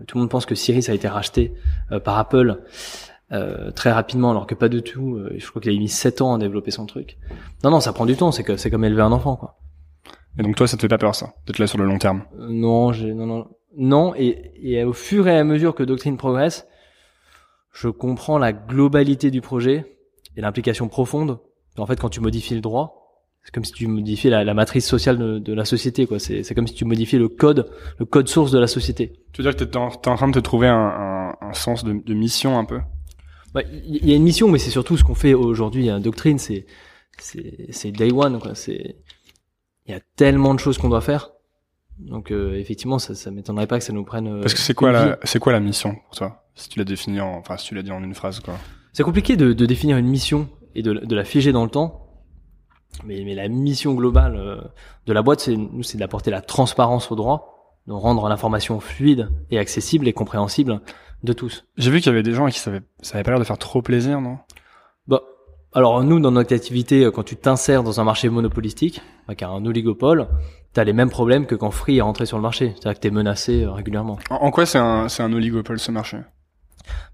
[0.00, 1.52] Euh, Tout le monde pense que Siri ça a été racheté
[1.92, 2.62] euh, par Apple
[3.32, 5.16] euh, très rapidement, alors que pas du tout.
[5.16, 7.16] Euh, je crois qu'il a mis 7 ans à développer son truc.
[7.64, 8.32] Non, non, ça prend du temps.
[8.32, 9.58] C'est que c'est comme élever un enfant, quoi.
[10.38, 12.22] Et donc toi, ça te fait pas peur ça, d'être là sur le long terme?
[12.38, 13.48] Non, j'ai non non
[13.78, 16.66] non et, et au fur et à mesure que Doctrine progresse,
[17.78, 19.98] je comprends la globalité du projet
[20.36, 21.38] et l'implication profonde.
[21.76, 22.86] En fait, quand tu modifies le droit,
[23.42, 26.18] c'est comme si tu modifiais la, la matrice sociale de, de la société quoi.
[26.18, 29.12] C'est comme si tu modifiais le code, le code source de la société.
[29.32, 31.84] Tu veux dire que t'es en, en train de te trouver un, un, un sens
[31.84, 32.80] de, de mission un peu?
[33.52, 35.90] Bah, Il y, y a une mission, mais c'est surtout ce qu'on fait aujourd'hui.
[35.90, 36.64] à Doctrine, c'est
[37.18, 38.54] c'est c'est day one quoi.
[38.54, 38.96] C'est
[39.86, 41.30] il y a tellement de choses qu'on doit faire.
[41.98, 44.26] Donc euh, effectivement, ça, ça m'étonnerait pas que ça nous prenne.
[44.28, 46.45] euh, Parce que c'est quoi une la, c'est quoi la mission pour toi?
[46.56, 48.54] Si tu l'as défini en, enfin si tu l'as dit en une phrase quoi.
[48.92, 52.02] C'est compliqué de, de définir une mission et de, de la figer dans le temps.
[53.04, 54.56] Mais, mais la mission globale euh,
[55.04, 59.28] de la boîte, c'est nous, c'est d'apporter la transparence au droit, de rendre l'information fluide
[59.50, 60.80] et accessible et compréhensible
[61.22, 61.66] de tous.
[61.76, 63.44] J'ai vu qu'il y avait des gens qui ça avait, ça avait pas l'air de
[63.44, 64.38] faire trop plaisir, non?
[65.08, 65.20] Bah,
[65.74, 69.44] alors nous, dans notre activité, euh, quand tu t'insères dans un marché monopolistique, bah, qui
[69.44, 70.28] a un oligopole,
[70.72, 72.72] t'as les mêmes problèmes que quand Free est rentré sur le marché.
[72.76, 74.18] C'est-à-dire que t'es menacé euh, régulièrement.
[74.30, 76.18] en, quoi c'est un, c'est un oligopole ce marché?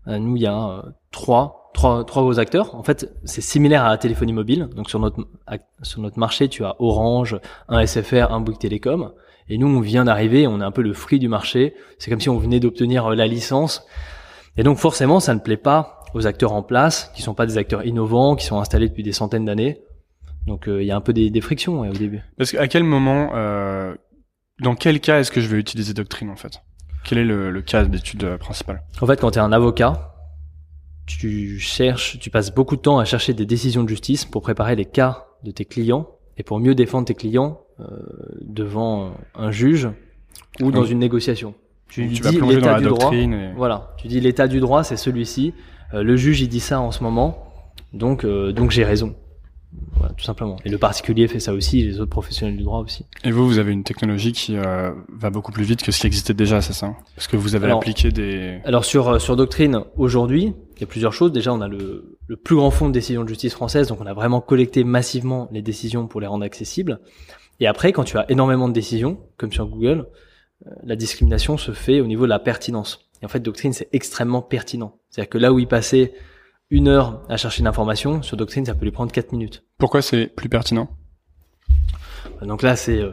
[0.07, 2.75] Nous, il y a euh, trois, trois, trois gros acteurs.
[2.75, 4.69] En fait, c'est similaire à la téléphonie mobile.
[4.75, 5.27] Donc sur notre
[5.83, 9.13] sur notre marché, tu as Orange, un SFR, un Bouygues Télécom.
[9.49, 11.75] Et nous, on vient d'arriver, on est un peu le fruit du marché.
[11.99, 13.87] C'est comme si on venait d'obtenir euh, la licence.
[14.57, 17.57] Et donc forcément, ça ne plaît pas aux acteurs en place, qui sont pas des
[17.59, 19.81] acteurs innovants, qui sont installés depuis des centaines d'années.
[20.47, 22.23] Donc euh, il y a un peu des, des frictions ouais, au début.
[22.37, 23.95] Parce qu'à quel moment, euh,
[24.61, 26.63] dans quel cas est-ce que je vais utiliser Doctrine en fait?
[27.05, 30.15] Quel est le, le cas d'étude euh, principal En fait, quand tu es un avocat,
[31.07, 34.77] tu cherches, tu passes beaucoup de temps à chercher des décisions de justice pour préparer
[34.77, 37.85] les cas de tes clients et pour mieux défendre tes clients euh,
[38.41, 39.89] devant un juge
[40.61, 41.55] ou dans une négociation.
[41.89, 43.13] Tu, dis l'état du droit.
[43.13, 43.53] et...
[43.55, 45.53] Voilà, tu dis l'état du droit, c'est celui-ci.
[45.93, 47.53] Euh, le juge, il dit ça en ce moment,
[47.93, 49.15] donc euh, donc j'ai raison.
[49.97, 50.57] Voilà, tout simplement.
[50.65, 53.07] Et le particulier fait ça aussi, les autres professionnels du droit aussi.
[53.25, 56.07] Et vous, vous avez une technologie qui euh, va beaucoup plus vite que ce qui
[56.07, 56.95] existait déjà, c'est ça?
[57.15, 58.61] Parce que vous avez Alors- appliqué des...
[58.65, 61.33] Alors sur euh, sur Doctrine aujourd'hui, il y a plusieurs choses.
[61.33, 64.07] Déjà, on a le, le plus grand fonds de décision de justice française, donc on
[64.07, 67.01] a vraiment collecté massivement les décisions pour les rendre accessibles.
[67.61, 70.07] Et après, quand tu as énormément de décisions, comme sur Google,
[70.85, 73.09] la discrimination se fait au niveau de la pertinence.
[73.21, 74.97] Et en fait, Doctrine, c'est extrêmement pertinent.
[75.11, 76.13] C'est-à-dire que là où il passait
[76.73, 79.63] une heure à chercher une information, sur Doctrine, ça peut lui prendre quatre minutes.
[79.79, 80.89] Pourquoi c'est plus pertinent?
[82.41, 83.13] Donc là, c'est euh,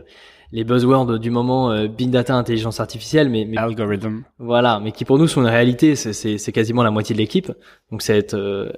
[0.53, 4.23] les buzzwords du moment, euh, big data, intelligence artificielle, mais, mais Algorithm.
[4.39, 5.97] voilà, mais qui pour nous sont une réalité.
[5.97, 7.51] C'est quasiment la moitié de l'équipe.
[7.91, 8.71] Donc c'est être, euh,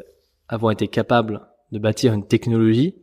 [0.50, 1.42] avoir été capable
[1.72, 2.96] de bâtir une technologie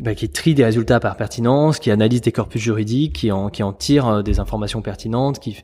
[0.00, 3.64] bah, qui trie des résultats par pertinence, qui analyse des corpus juridiques, qui en, qui
[3.64, 5.56] en tire euh, des informations pertinentes, qui,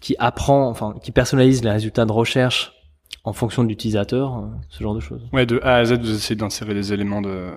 [0.00, 2.77] qui apprend, enfin, qui personnalise les résultats de recherche
[3.24, 5.28] en fonction de l'utilisateur, euh, ce genre de choses.
[5.32, 7.50] Ouais, de A à Z, vous essayez d'insérer des éléments de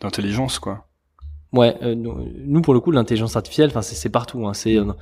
[0.00, 0.84] d'intelligence, quoi.
[1.52, 4.46] Ouais, euh, nous, pour le coup, l'intelligence artificielle, enfin, c'est partout.
[4.46, 4.92] Hein, c'est euh,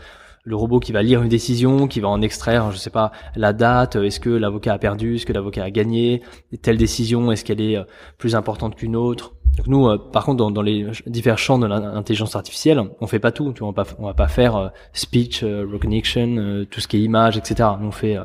[0.45, 3.53] le robot qui va lire une décision, qui va en extraire, je sais pas, la
[3.53, 3.97] date.
[3.97, 6.23] euh, Est-ce que l'avocat a perdu Est-ce que l'avocat a gagné
[6.63, 7.77] Telle décision, est-ce qu'elle est
[8.17, 11.67] plus importante qu'une autre Donc nous, euh, par contre, dans, dans les divers champs de
[11.67, 13.53] l'intelligence artificielle, on fait pas tout.
[13.53, 16.87] Tu vois, on va pas, on va pas faire speech euh, recognition, euh, tout ce
[16.89, 17.71] qui est image, etc.
[17.81, 18.23] Nous, on fait euh,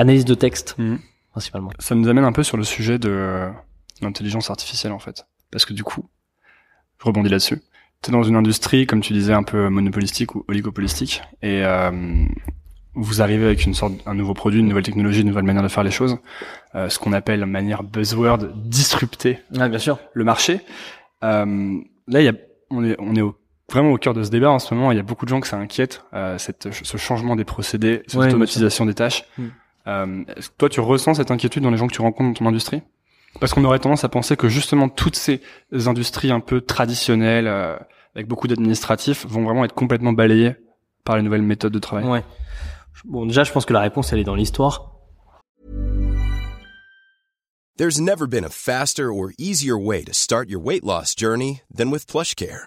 [0.00, 0.98] analyse de texte Mhm.
[1.32, 1.70] principalement.
[1.78, 3.50] Ça nous amène un peu sur le sujet de euh,
[4.02, 5.26] l'intelligence artificielle, en fait.
[5.50, 6.04] Parce que du coup,
[6.98, 7.60] je rebondis là-dessus.
[8.02, 11.90] T'es dans une industrie, comme tu disais, un peu monopolistique ou oligopolistique, et euh,
[12.94, 15.68] vous arrivez avec une sorte, un nouveau produit, une nouvelle technologie, une nouvelle manière de
[15.68, 16.16] faire les choses,
[16.74, 19.98] euh, ce qu'on appelle de manière buzzword disrupter Ouais, bien sûr.
[20.14, 20.60] le marché.
[21.22, 22.32] Euh, là, il y a,
[22.70, 23.36] on est, on est au-
[23.70, 24.90] vraiment au cœur de ce débat en ce moment.
[24.92, 28.02] Il y a beaucoup de gens que ça inquiète, euh, cette, ce changement des procédés,
[28.06, 29.24] cette Ouais, automatisation des tâches.
[29.36, 29.44] Mm.
[29.86, 32.44] Euh, est-ce que toi, tu ressens cette inquiétude dans les gens que tu rencontres dans
[32.44, 32.82] ton industrie?
[33.38, 35.40] Parce qu'on aurait tendance à penser que justement toutes ces
[35.72, 37.76] industries un peu traditionnelles, euh,
[38.14, 40.56] avec beaucoup d'administratifs, vont vraiment être complètement balayées
[41.04, 42.04] par les nouvelles méthodes de travail.
[42.04, 42.24] Ouais.
[43.04, 44.96] Bon, déjà, je pense que la réponse, elle est dans l'histoire.
[47.76, 51.90] There's never been a faster or easier way to start your weight loss journey than
[51.90, 52.66] with PlushCare.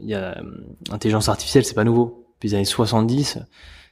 [0.00, 0.42] Il y a euh,
[0.90, 2.26] intelligence artificielle, c'est pas nouveau.
[2.34, 3.38] Depuis les années 70,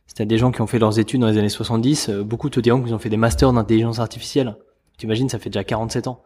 [0.06, 2.08] c'était des gens qui ont fait leurs études dans les années 70.
[2.08, 4.56] euh, Beaucoup te diront qu'ils ont fait des masters d'intelligence artificielle.
[4.98, 6.22] T'imagines, ça fait déjà 47 ans.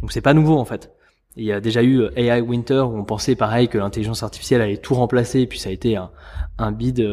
[0.00, 0.92] Donc c'est pas nouveau en fait.
[1.36, 4.60] Il y a déjà eu euh, AI Winter où on pensait pareil que l'intelligence artificielle
[4.60, 6.10] allait tout remplacer, et puis ça a été un,
[6.58, 7.06] un bid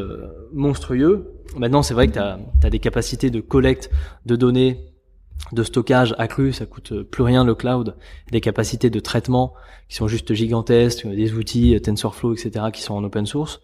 [0.53, 1.33] monstrueux.
[1.57, 3.89] Maintenant, c'est vrai que tu as, des capacités de collecte
[4.25, 4.90] de données,
[5.51, 7.95] de stockage accrues, ça coûte plus rien le cloud,
[8.31, 9.53] des capacités de traitement
[9.89, 13.59] qui sont juste gigantesques, des outils, euh, TensorFlow, etc., qui sont en open source.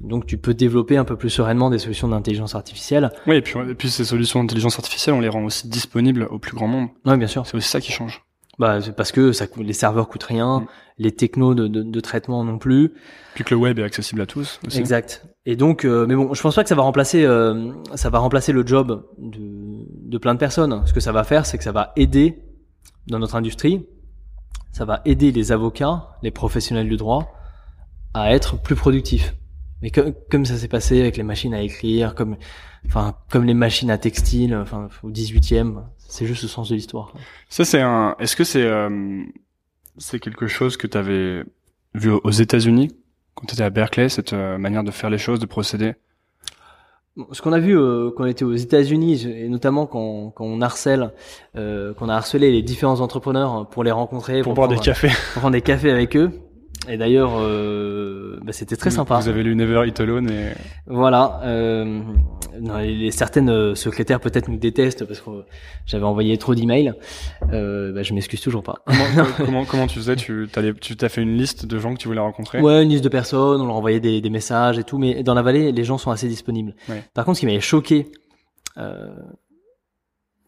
[0.00, 3.10] Donc tu peux développer un peu plus sereinement des solutions d'intelligence artificielle.
[3.26, 6.38] Oui, et puis, et puis ces solutions d'intelligence artificielle, on les rend aussi disponibles au
[6.38, 6.88] plus grand monde.
[7.06, 7.46] Oui, bien sûr.
[7.46, 8.22] C'est aussi ça qui change.
[8.58, 10.66] Bah, c'est parce que ça, coûte- les serveurs coûtent rien, Mm.
[10.98, 12.92] les technos de, de, de traitement non plus.
[13.34, 14.78] Puis que le web est accessible à tous aussi.
[14.78, 15.26] Exact.
[15.44, 18.18] Et donc, euh, mais bon, je pense pas que ça va remplacer, euh, ça va
[18.18, 19.38] remplacer le job de,
[20.06, 20.86] de plein de personnes.
[20.86, 22.38] Ce que ça va faire, c'est que ça va aider
[23.08, 23.86] dans notre industrie,
[24.72, 27.34] ça va aider les avocats, les professionnels du droit,
[28.14, 29.34] à être plus productifs.
[29.82, 32.36] Mais comme, ça s'est passé avec les machines à écrire, comme,
[32.86, 37.12] enfin, comme les machines à textile, enfin, au 18e, c'est juste le sens de l'histoire.
[37.48, 38.16] Ça, c'est un.
[38.18, 39.22] Est-ce que c'est euh,
[39.98, 41.44] c'est quelque chose que tu avais
[41.94, 42.90] vu aux États-Unis
[43.34, 45.94] quand tu étais à Berkeley, cette euh, manière de faire les choses, de procéder?
[47.32, 50.60] Ce qu'on a vu euh, quand on était aux États-Unis et notamment quand, quand on
[50.60, 51.12] harcèle,
[51.56, 55.40] euh, qu'on a harcelé les différents entrepreneurs pour les rencontrer, pour boire des cafés pour
[55.40, 56.30] prendre des cafés avec eux.
[56.88, 59.18] Et d'ailleurs, euh, bah, c'était très sympa.
[59.18, 60.52] Vous avez lu Never Eat Alone et
[60.86, 61.40] Voilà.
[61.44, 62.00] Euh,
[62.60, 65.30] non, les, les- certaines euh, secrétaires peut-être nous détestent parce que
[65.84, 66.92] j'avais envoyé trop d'emails.
[67.52, 68.82] Euh, bah, je m'excuse toujours pas.
[68.86, 70.16] comment, comment comment tu faisais?
[70.16, 72.60] Tu t'allais- tu t'as fait une liste de gens que tu voulais rencontrer?
[72.60, 75.34] Ouais, une liste de personnes, on leur envoyait des, des messages et tout, mais dans
[75.34, 76.74] la vallée, les gens sont assez disponibles.
[76.88, 77.02] Ouais.
[77.14, 78.10] Par contre, ce qui m'avait choqué,
[78.78, 79.08] euh,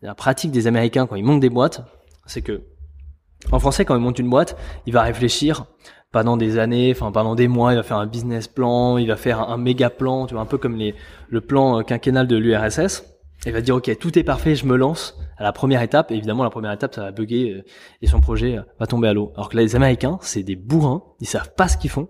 [0.02, 1.82] la pratique des Américains quand ils montent des boîtes,
[2.26, 2.62] c'est que
[3.52, 5.66] en français, quand ils montent une boîte, il va réfléchir
[6.12, 9.16] pendant des années, enfin pendant des mois, il va faire un business plan, il va
[9.16, 10.94] faire un, méga plan, tu vois, un peu comme les,
[11.28, 13.04] le plan euh, quinquennal de l'URSS.
[13.46, 16.10] Il va dire ok, tout est parfait, je me lance à la première étape.
[16.10, 17.62] Évidemment, la première étape, ça va bugger euh,
[18.02, 19.32] et son projet euh, va tomber à l'eau.
[19.36, 22.08] Alors que là, les Américains, c'est des bourrins, ils savent pas ce qu'ils font,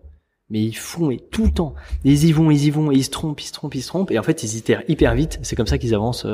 [0.48, 1.74] mais ils font et tout le temps.
[2.04, 3.88] Ils y vont, ils y vont, et ils se trompent, ils se trompent, ils se
[3.88, 4.10] trompent.
[4.10, 5.38] Et en fait, ils itèrent hyper vite.
[5.42, 6.26] C'est comme ça qu'ils avancent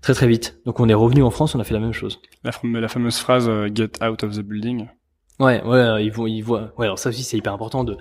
[0.00, 0.58] très très vite.
[0.64, 2.20] Donc on est revenu en France, on a fait la même chose.
[2.42, 4.88] La fameuse phrase "Get out of the building".
[5.38, 6.72] Ouais, ouais, ils vont, ils voient.
[6.78, 7.96] Ouais, alors ça aussi c'est hyper important de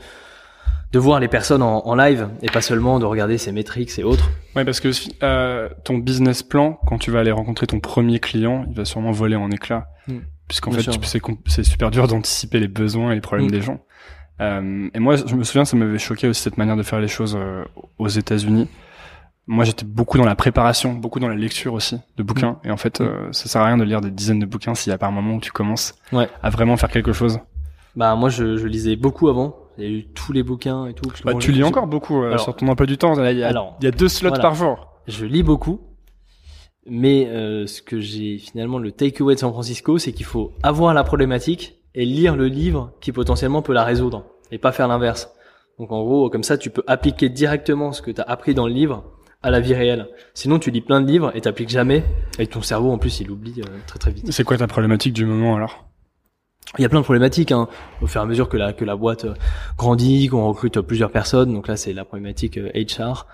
[0.94, 4.04] de voir les personnes en, en, live et pas seulement de regarder ces métriques et
[4.04, 4.30] autres.
[4.56, 4.90] Ouais, parce que
[5.22, 9.12] euh, ton business plan, quand tu vas aller rencontrer ton premier client, il va sûrement
[9.12, 10.20] voler en éclats, hmm.
[10.48, 10.90] puisqu'en fait
[11.48, 13.52] c'est super dur d'anticiper les besoins et les problèmes hmm.
[13.52, 13.82] des gens.
[14.40, 17.08] Euh, et moi, je me souviens, ça m'avait choqué aussi cette manière de faire les
[17.08, 17.66] choses euh,
[17.98, 18.70] aux États-Unis
[19.48, 22.60] moi j'étais beaucoup dans la préparation, beaucoup dans la lecture aussi de bouquins.
[22.64, 22.68] Mm.
[22.68, 24.92] Et en fait, euh, ça sert à rien de lire des dizaines de bouquins s'il
[24.92, 26.30] y a pas un moment où tu commences ouais.
[26.44, 27.40] à vraiment faire quelque chose.
[27.96, 29.56] Bah moi je, je lisais beaucoup avant.
[29.78, 31.10] J'ai lu tous les bouquins et tout.
[31.24, 33.14] Bah, tu lis encore beaucoup euh, sur ton emploi du temps.
[33.16, 34.88] Il y a, il y a deux slots par jour.
[35.08, 35.82] Je lis beaucoup.
[36.90, 40.94] Mais euh, ce que j'ai finalement le takeaway de San Francisco, c'est qu'il faut avoir
[40.94, 45.30] la problématique et lire le livre qui potentiellement peut la résoudre et pas faire l'inverse.
[45.80, 48.68] Donc en gros, comme ça, tu peux appliquer directement ce que tu as appris dans
[48.68, 49.04] le livre
[49.44, 50.08] à la vie réelle.
[50.34, 52.04] Sinon, tu lis plein de livres et t'appliques jamais.
[52.40, 54.32] Et ton cerveau, en plus, il oublie euh, très très vite.
[54.32, 55.88] C'est quoi ta problématique du moment alors?
[56.78, 57.68] Il y a plein de problématiques hein,
[58.02, 59.34] au fur et à mesure que la que la boîte euh,
[59.78, 61.54] grandit, qu'on recrute plusieurs personnes.
[61.54, 63.26] Donc là, c'est la problématique HR,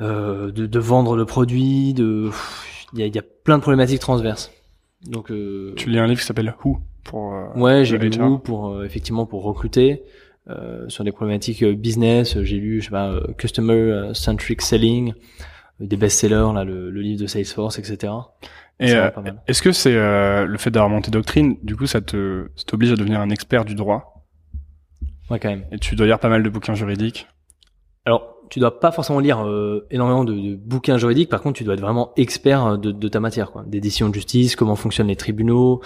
[0.00, 1.92] euh, de, de, vendre le produit.
[1.92, 2.30] De
[2.94, 4.50] il y a, y a, plein de problématiques transverses.
[5.06, 8.82] Donc euh, tu lis un livre qui s'appelle Who pour ouais, j'ai lu Who pour
[8.82, 10.02] effectivement pour recruter.
[10.50, 12.38] Euh, sur des problématiques euh, business.
[12.42, 15.14] J'ai lu, je sais pas, euh, Customer Centric Selling,
[15.80, 18.12] des best-sellers, là, le, le, livre de Salesforce, etc.
[18.78, 18.92] Et
[19.46, 23.20] est-ce que c'est le fait d'avoir monté doctrine, du coup, ça te t'oblige à devenir
[23.20, 24.26] un expert du droit?
[25.30, 25.64] Ouais, quand même.
[25.72, 27.26] Et tu dois lire pas mal de bouquins juridiques?
[28.04, 31.28] Alors, tu dois pas forcément lire euh, énormément de, de, bouquins juridiques.
[31.28, 33.64] Par contre, tu dois être vraiment expert euh, de, de ta matière, quoi.
[33.66, 35.80] Des décisions de justice, comment fonctionnent les tribunaux,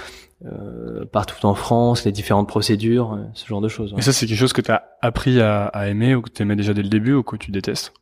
[0.44, 3.94] euh, partout en France, les différentes procédures, euh, ce genre de choses.
[3.96, 6.42] Et ça, c'est quelque chose que tu as appris à, à, aimer ou que tu
[6.42, 7.92] aimais déjà dès le début ou que tu détestes?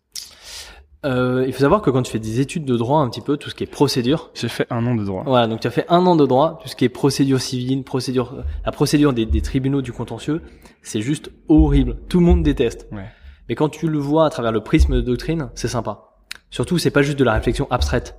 [1.07, 3.37] Euh, il faut savoir que quand tu fais des études de droit, un petit peu,
[3.37, 4.31] tout ce qui est procédure.
[4.35, 5.23] J'ai fait un an de droit.
[5.25, 7.85] Voilà, donc tu as fait un an de droit, tout ce qui est procédure civile,
[7.85, 10.42] procédure, la procédure des, des tribunaux du contentieux,
[10.83, 11.97] c'est juste horrible.
[12.09, 12.88] Tout le monde déteste.
[12.92, 13.07] Ouais.
[13.49, 16.11] Mais quand tu le vois à travers le prisme de doctrine, c'est sympa.
[16.51, 18.17] Surtout, c'est pas juste de la réflexion abstraite.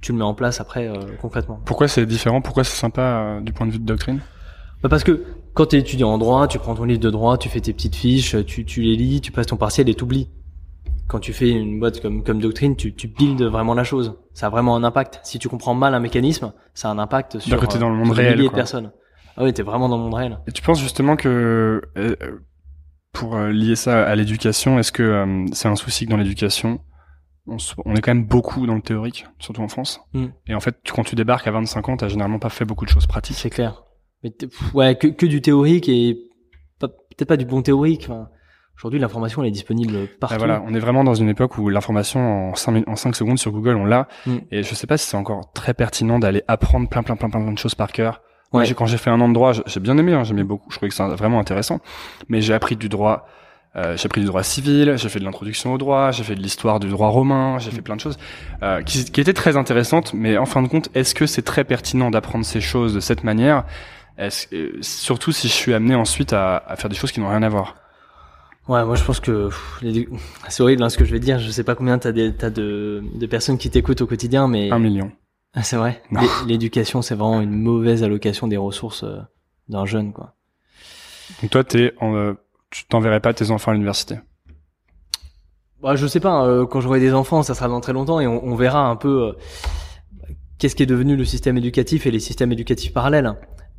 [0.00, 1.60] Tu le mets en place après euh, concrètement.
[1.64, 2.40] Pourquoi c'est différent?
[2.40, 4.20] Pourquoi c'est sympa euh, du point de vue de doctrine?
[4.82, 7.36] Bah Parce que quand tu es étudiant en droit, tu prends ton livre de droit,
[7.36, 10.30] tu fais tes petites fiches, tu, tu les lis, tu passes ton partiel et t'oublies.
[11.06, 14.14] Quand tu fais une boîte comme, comme doctrine, tu, tu builds vraiment la chose.
[14.32, 15.20] Ça a vraiment un impact.
[15.24, 18.38] Si tu comprends mal un mécanisme, ça a un impact sur, dans le monde réel,
[18.38, 18.92] de personnes.
[19.36, 20.38] Ah oui, t'es vraiment dans le monde réel.
[20.46, 21.82] Et tu penses justement que
[23.12, 26.80] pour euh, lier ça à l'éducation, est-ce que euh, c'est un souci que dans l'éducation,
[27.46, 30.00] on, on, est quand même beaucoup dans le théorique, surtout en France.
[30.12, 30.26] Mm.
[30.48, 32.90] Et en fait, quand tu débarques à 25 ans, t'as généralement pas fait beaucoup de
[32.90, 33.36] choses pratiques.
[33.36, 33.82] C'est clair.
[34.22, 34.32] Mais
[34.74, 36.18] ouais, que, que, du théorique et
[36.78, 38.06] peut-être pas du bon théorique.
[38.08, 38.28] Enfin,
[38.80, 40.38] Aujourd'hui, l'information elle est disponible partout.
[40.38, 43.52] voilà, on est vraiment dans une époque où l'information en 5, en 5 secondes sur
[43.52, 44.08] Google, on l'a.
[44.24, 44.36] Mm.
[44.52, 47.52] Et je sais pas si c'est encore très pertinent d'aller apprendre plein, plein, plein, plein
[47.52, 48.72] de choses par cœur Ouais.
[48.74, 50.88] quand j'ai fait un an de droit, j'ai bien aimé, hein, j'aimais beaucoup, je trouvais
[50.88, 51.80] que c'est vraiment intéressant.
[52.28, 53.28] Mais j'ai appris du droit,
[53.76, 56.40] euh, j'ai appris du droit civil, j'ai fait de l'introduction au droit, j'ai fait de
[56.40, 58.18] l'histoire du droit romain, j'ai fait plein de choses
[58.62, 60.12] euh, qui, qui, étaient très intéressantes.
[60.14, 63.22] Mais en fin de compte, est-ce que c'est très pertinent d'apprendre ces choses de cette
[63.22, 63.64] manière?
[64.18, 67.28] Est-ce, euh, Surtout si je suis amené ensuite à, à faire des choses qui n'ont
[67.28, 67.76] rien à voir?
[68.68, 69.48] Ouais, moi je pense que
[70.48, 71.38] c'est horrible hein, ce que je vais dire.
[71.38, 74.70] Je sais pas combien t'as, des, t'as de, de personnes qui t'écoutent au quotidien, mais
[74.70, 75.10] un million.
[75.52, 76.00] Ah, c'est vrai.
[76.46, 79.18] L'éducation, c'est vraiment une mauvaise allocation des ressources euh,
[79.68, 80.34] d'un jeune, quoi.
[81.42, 82.34] Donc toi, t'es, euh,
[82.70, 84.20] tu t'enverrais pas tes enfants à l'université?
[85.82, 86.44] Bah, je sais pas.
[86.46, 88.94] Euh, quand j'aurai des enfants, ça sera dans très longtemps et on, on verra un
[88.96, 89.34] peu
[90.58, 93.32] qu'est-ce qui est devenu le système éducatif et les systèmes éducatifs parallèles.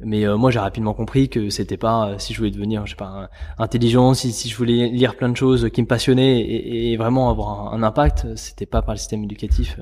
[0.04, 3.30] Mais moi, j'ai rapidement compris que c'était pas si je voulais devenir, je sais pas,
[3.60, 7.30] intelligent, si, si je voulais lire plein de choses qui me passionnaient et, et vraiment
[7.30, 9.80] avoir un, un impact, c'était pas par le système éducatif.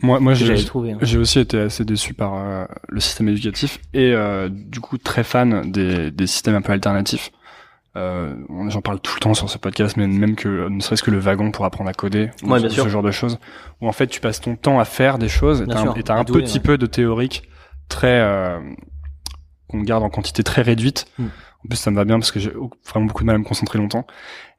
[0.00, 1.18] Moi, moi j'ai hein.
[1.18, 5.72] aussi été assez déçu par euh, le système éducatif et euh, du coup très fan
[5.72, 7.32] des, des systèmes un peu alternatifs.
[7.96, 8.34] Euh,
[8.68, 11.18] J'en parle tout le temps sur ce podcast, mais même que ne serait-ce que le
[11.18, 13.38] wagon pour apprendre à coder, ouais, ce, ce genre de choses,
[13.80, 15.80] où en fait tu passes ton temps à faire des choses et t'as
[16.14, 17.48] un, un petit peu de théorique
[17.88, 18.60] très euh,
[19.66, 21.06] qu'on garde en quantité très réduite.
[21.18, 21.26] Hmm.
[21.64, 22.52] En plus, ça me va bien parce que j'ai
[22.88, 24.06] vraiment beaucoup de mal à me concentrer longtemps.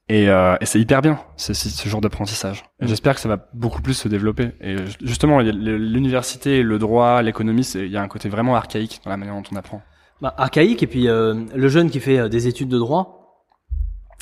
[0.09, 2.63] Et, euh, et c'est hyper bien, c'est ce genre d'apprentissage.
[2.81, 2.87] Mm.
[2.87, 4.51] J'espère que ça va beaucoup plus se développer.
[4.59, 9.17] Et justement, l'université, le droit, l'économie, il y a un côté vraiment archaïque dans la
[9.17, 9.81] manière dont on apprend.
[10.21, 13.15] Bah, archaïque, et puis euh, le jeune qui fait euh, des études de droit,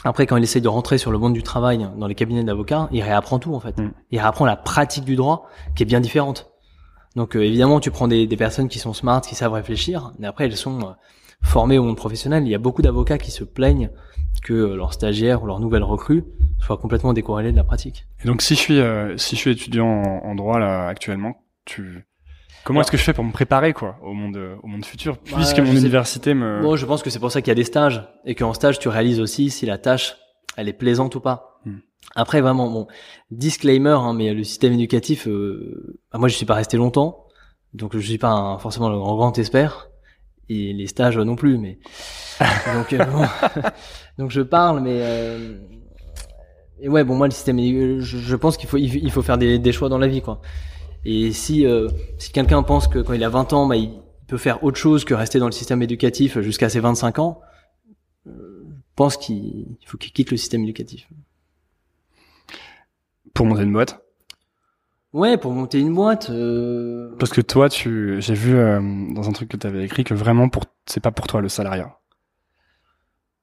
[0.03, 2.87] Après, quand il essaye de rentrer sur le monde du travail dans les cabinets d'avocats,
[2.91, 3.77] il réapprend tout en fait.
[3.77, 3.91] Mm.
[4.11, 6.51] Il réapprend la pratique du droit qui est bien différente.
[7.15, 10.27] Donc euh, évidemment, tu prends des, des personnes qui sont smart, qui savent réfléchir, mais
[10.27, 10.91] après elles sont euh,
[11.41, 12.43] formées au monde professionnel.
[12.43, 13.89] Il y a beaucoup d'avocats qui se plaignent
[14.41, 16.23] que euh, leurs stagiaires ou leurs nouvelles recrues
[16.59, 18.07] soient complètement décorrélés de la pratique.
[18.23, 21.37] Et donc si je suis euh, si je suis étudiant en, en droit là actuellement,
[21.65, 22.05] tu
[22.63, 25.57] comment est-ce que je fais pour me préparer quoi au monde au monde futur puisque
[25.57, 27.51] Bah, mon je sais- université me Moi, je pense que c'est pour ça qu'il y
[27.51, 30.17] a des stages et qu'en stage, tu réalises aussi si la tâche,
[30.57, 31.59] elle est plaisante ou pas.
[31.65, 31.77] Hmm.
[32.15, 32.87] Après, vraiment, bon,
[33.31, 37.25] disclaimer, hein, mais le système éducatif, euh, bah, moi, je suis pas resté longtemps,
[37.73, 39.89] donc je suis pas un- forcément le grand, grand expert
[40.49, 41.77] et les stages non plus, mais
[42.73, 43.25] donc euh, bon.
[44.17, 45.57] donc je parle, mais euh,
[46.79, 49.59] et ouais, bon, moi, le système, je, je pense qu'il faut il faut faire des,
[49.59, 50.41] des choix dans la vie, quoi.
[51.05, 53.91] Et si euh, si quelqu'un pense que quand il a 20 ans, bah, il
[54.27, 57.41] peut faire autre chose que rester dans le système éducatif jusqu'à ses 25 ans,
[58.25, 58.31] je
[58.95, 61.07] pense qu'il il faut qu'il quitte le système éducatif.
[63.33, 64.06] pour monter une boîte?
[65.13, 66.29] Ouais, pour monter une boîte.
[66.29, 67.15] Euh...
[67.17, 68.79] parce que toi tu j'ai vu euh,
[69.13, 71.49] dans un truc que tu avais écrit que vraiment pour c'est pas pour toi le
[71.49, 71.97] salariat.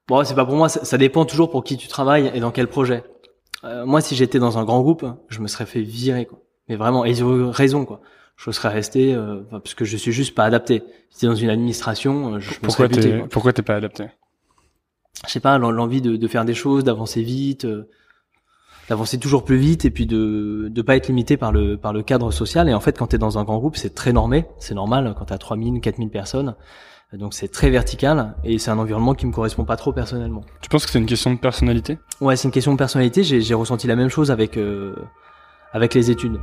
[0.07, 0.69] Bon, c'est pas pour moi.
[0.69, 3.03] Ça, ça dépend toujours pour qui tu travailles et dans quel projet.
[3.63, 6.39] Euh, moi, si j'étais dans un grand groupe, je me serais fait virer, quoi.
[6.69, 8.01] Mais vraiment, et ils ont raison, quoi.
[8.35, 10.83] Je serais resté euh, parce que je suis juste pas adapté.
[11.09, 13.23] Si t'es dans une administration, euh, je me Pourquoi serais buté.
[13.31, 14.05] pourquoi t'es pas adapté?
[15.25, 17.89] Je sais pas, l'en- l'envie de, de faire des choses, d'avancer vite, euh,
[18.89, 22.03] d'avancer toujours plus vite et puis de de pas être limité par le par le
[22.03, 22.69] cadre social.
[22.69, 25.15] Et en fait, quand tu es dans un grand groupe, c'est très normé, c'est normal
[25.17, 26.55] quand tu as 3000, 4000 personnes.
[27.13, 30.41] Donc c'est très vertical et c'est un environnement qui me correspond pas trop personnellement.
[30.61, 31.97] Tu penses que c'est une question de personnalité?
[32.19, 33.23] Ouais, c'est une question de personnalité.
[33.23, 34.95] J'ai j'ai ressenti la même chose avec euh,
[35.71, 36.39] avec les études.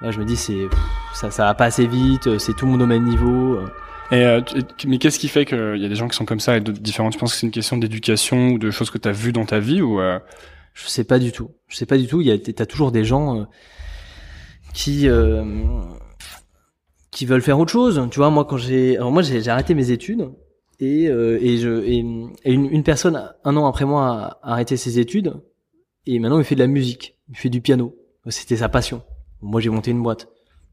[0.00, 0.68] Là, je me dis c'est
[1.14, 3.56] ça ça va pas assez vite, euh, c'est tout le monde au même niveau.
[3.56, 3.66] euh.
[4.10, 4.40] Et euh,
[4.86, 6.80] mais qu'est-ce qui fait qu'il y a des gens qui sont comme ça et d'autres
[6.80, 7.10] différents?
[7.10, 9.44] Tu penses que c'est une question d'éducation ou de choses que tu as vues dans
[9.44, 10.18] ta vie ou euh,
[10.74, 11.50] Je sais pas du tout.
[11.68, 12.20] Je sais pas du tout.
[12.20, 13.44] Il y a, t'as toujours des gens euh,
[14.74, 15.44] qui euh,
[17.10, 18.00] qui veulent faire autre chose.
[18.10, 20.30] Tu vois, moi quand j'ai, alors moi j'ai, j'ai arrêté mes études
[20.78, 21.98] et et je et,
[22.44, 25.34] et une, une personne un an après moi a arrêté ses études
[26.06, 27.94] et maintenant il fait de la musique, il fait du piano.
[28.28, 29.02] C'était sa passion.
[29.42, 30.28] Moi j'ai monté une boîte.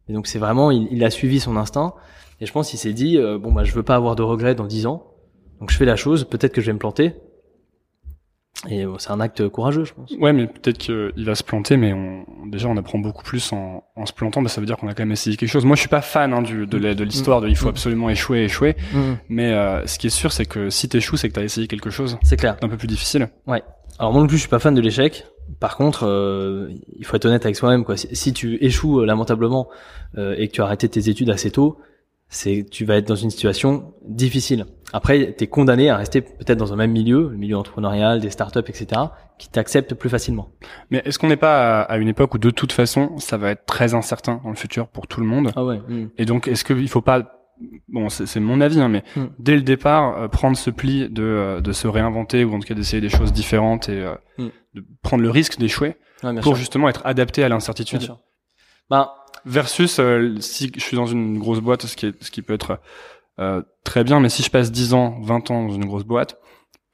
[0.10, 1.94] Et donc c'est vraiment, il, il a suivi son instinct
[2.40, 4.56] et je pense qu'il s'est dit euh, bon bah je veux pas avoir de regrets
[4.56, 5.14] dans dix ans.
[5.60, 7.14] Donc je fais la chose, peut-être que je vais me planter.
[8.68, 10.12] Et bon, c'est un acte courageux, je pense.
[10.20, 13.84] Ouais, mais peut-être qu'il va se planter, mais on, déjà on apprend beaucoup plus en,
[13.96, 14.42] en se plantant.
[14.42, 15.64] Bah, ça veut dire qu'on a quand même essayé quelque chose.
[15.64, 17.70] Moi, je suis pas fan hein, du, de de l'histoire de il faut Mm.
[17.70, 18.76] absolument échouer, échouer.
[18.94, 19.00] Mm.
[19.30, 21.90] Mais euh, ce qui est sûr, c'est que si t'échoues, c'est que t'as essayé quelque
[21.92, 22.58] chose C'est clair.
[22.60, 23.30] d'un peu plus difficile.
[24.00, 25.26] Alors moi non plus, je suis pas fan de l'échec.
[25.60, 27.84] Par contre, euh, il faut être honnête avec soi-même.
[27.86, 27.96] Quoi.
[27.96, 29.70] Si, si tu échoues euh, lamentablement
[30.18, 31.78] euh, et que tu as arrêté tes études assez tôt,
[32.30, 34.66] c'est tu vas être dans une situation difficile.
[34.94, 38.30] Après, tu es condamné à rester peut-être dans un même milieu, le milieu entrepreneurial, des
[38.30, 39.02] startups, etc.,
[39.38, 40.50] qui t'acceptent plus facilement.
[40.92, 43.66] Mais est-ce qu'on n'est pas à, une époque où de toute façon, ça va être
[43.66, 45.80] très incertain dans le futur pour tout le monde Ah ouais.
[45.88, 46.10] mm.
[46.18, 47.34] Et donc, est-ce qu'il faut pas
[47.88, 49.26] Bon, c'est mon avis, hein, mais Mm.
[49.40, 52.68] dès le départ, euh, prendre ce pli de, euh, de se réinventer ou en tout
[52.68, 54.48] cas d'essayer des choses différentes et euh, Mm.
[54.76, 56.56] de prendre le risque d'échouer Ouais, pour sûr.
[56.56, 58.02] justement être adapté à Bien l'incertitude.
[58.02, 58.20] sûr.
[58.90, 59.16] Bah,
[59.48, 62.54] Versus euh, si je suis dans une grosse boîte, ce qui, est, ce qui peut
[62.54, 62.80] être
[63.40, 66.38] euh, très bien, mais si je passe 10 ans, 20 ans dans une grosse boîte,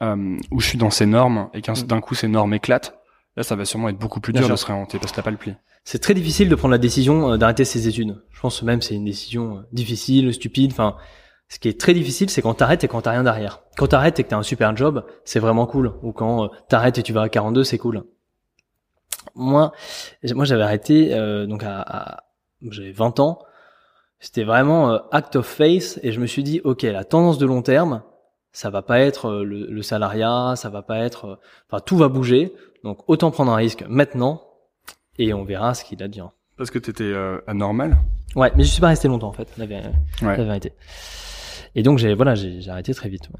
[0.01, 1.83] euh, où je suis dans ces normes et qu'un Mm.
[1.87, 2.95] d'un coup ces normes éclatent,
[3.37, 4.55] là ça va sûrement être beaucoup plus Bien dur sûr.
[4.55, 5.53] de se réinventer parce que t'as pas le pli.
[5.83, 8.21] c'est très difficile de prendre la décision euh, d'arrêter ses études.
[8.29, 10.71] Je pense même que c'est une décision euh, difficile, stupide.
[10.73, 10.95] Enfin,
[11.49, 13.61] ce qui est très difficile, c'est quand t'arrêtes et quand t'as rien derrière.
[13.77, 15.93] Quand t'arrêtes et que t'as un super job, c'est vraiment cool.
[16.03, 18.03] Ou quand euh, t'arrêtes et tu vas à 42, c'est cool.
[19.35, 19.71] Moi,
[20.35, 22.23] moi j'avais arrêté euh, donc à, à-
[22.71, 23.39] j'avais 20 ans.
[24.19, 27.45] C'était vraiment euh, act of faith et je me suis dit ok la tendance de
[27.45, 28.03] long terme,
[28.53, 31.35] ça va pas être euh, le, le salariat, ça va pas être, euh,
[31.69, 32.53] enfin tout va bouger.
[32.83, 34.41] Donc autant prendre un risque maintenant
[35.17, 36.27] et on verra ce qu'il advient.
[36.57, 37.97] Parce que t'étais euh, anormal?
[38.35, 40.37] Ouais, mais je suis pas resté longtemps en fait, la, Ouais.
[40.37, 40.73] la vérité.
[41.75, 43.27] Et donc j'ai voilà, j'ai j'ai arrêté très vite.
[43.29, 43.39] ouais.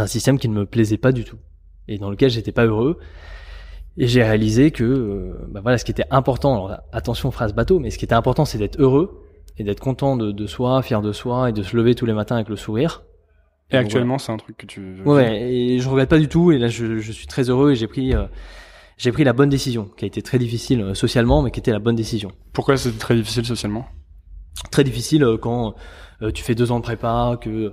[0.00, 1.38] Un système qui ne me plaisait pas du tout
[1.88, 2.98] et dans lequel j'étais pas heureux.
[3.96, 6.54] Et j'ai réalisé que euh, bah voilà, ce qui était important.
[6.54, 9.22] Alors attention phrase bateau, mais ce qui était important, c'est d'être heureux
[9.58, 12.14] et d'être content de, de soi, fier de soi et de se lever tous les
[12.14, 13.02] matins avec le sourire.
[13.70, 15.02] Et Donc, actuellement, c'est un truc que tu.
[15.04, 16.50] Ouais, ouais, et je regrette pas du tout.
[16.50, 18.24] Et là, je, je suis très heureux et j'ai pris, euh,
[18.96, 21.70] j'ai pris la bonne décision, qui a été très difficile euh, socialement, mais qui était
[21.70, 22.32] la bonne décision.
[22.52, 23.86] Pourquoi c'est très difficile socialement?
[24.70, 25.74] Très difficile euh, quand
[26.22, 27.72] euh, tu fais deux ans de prépa, que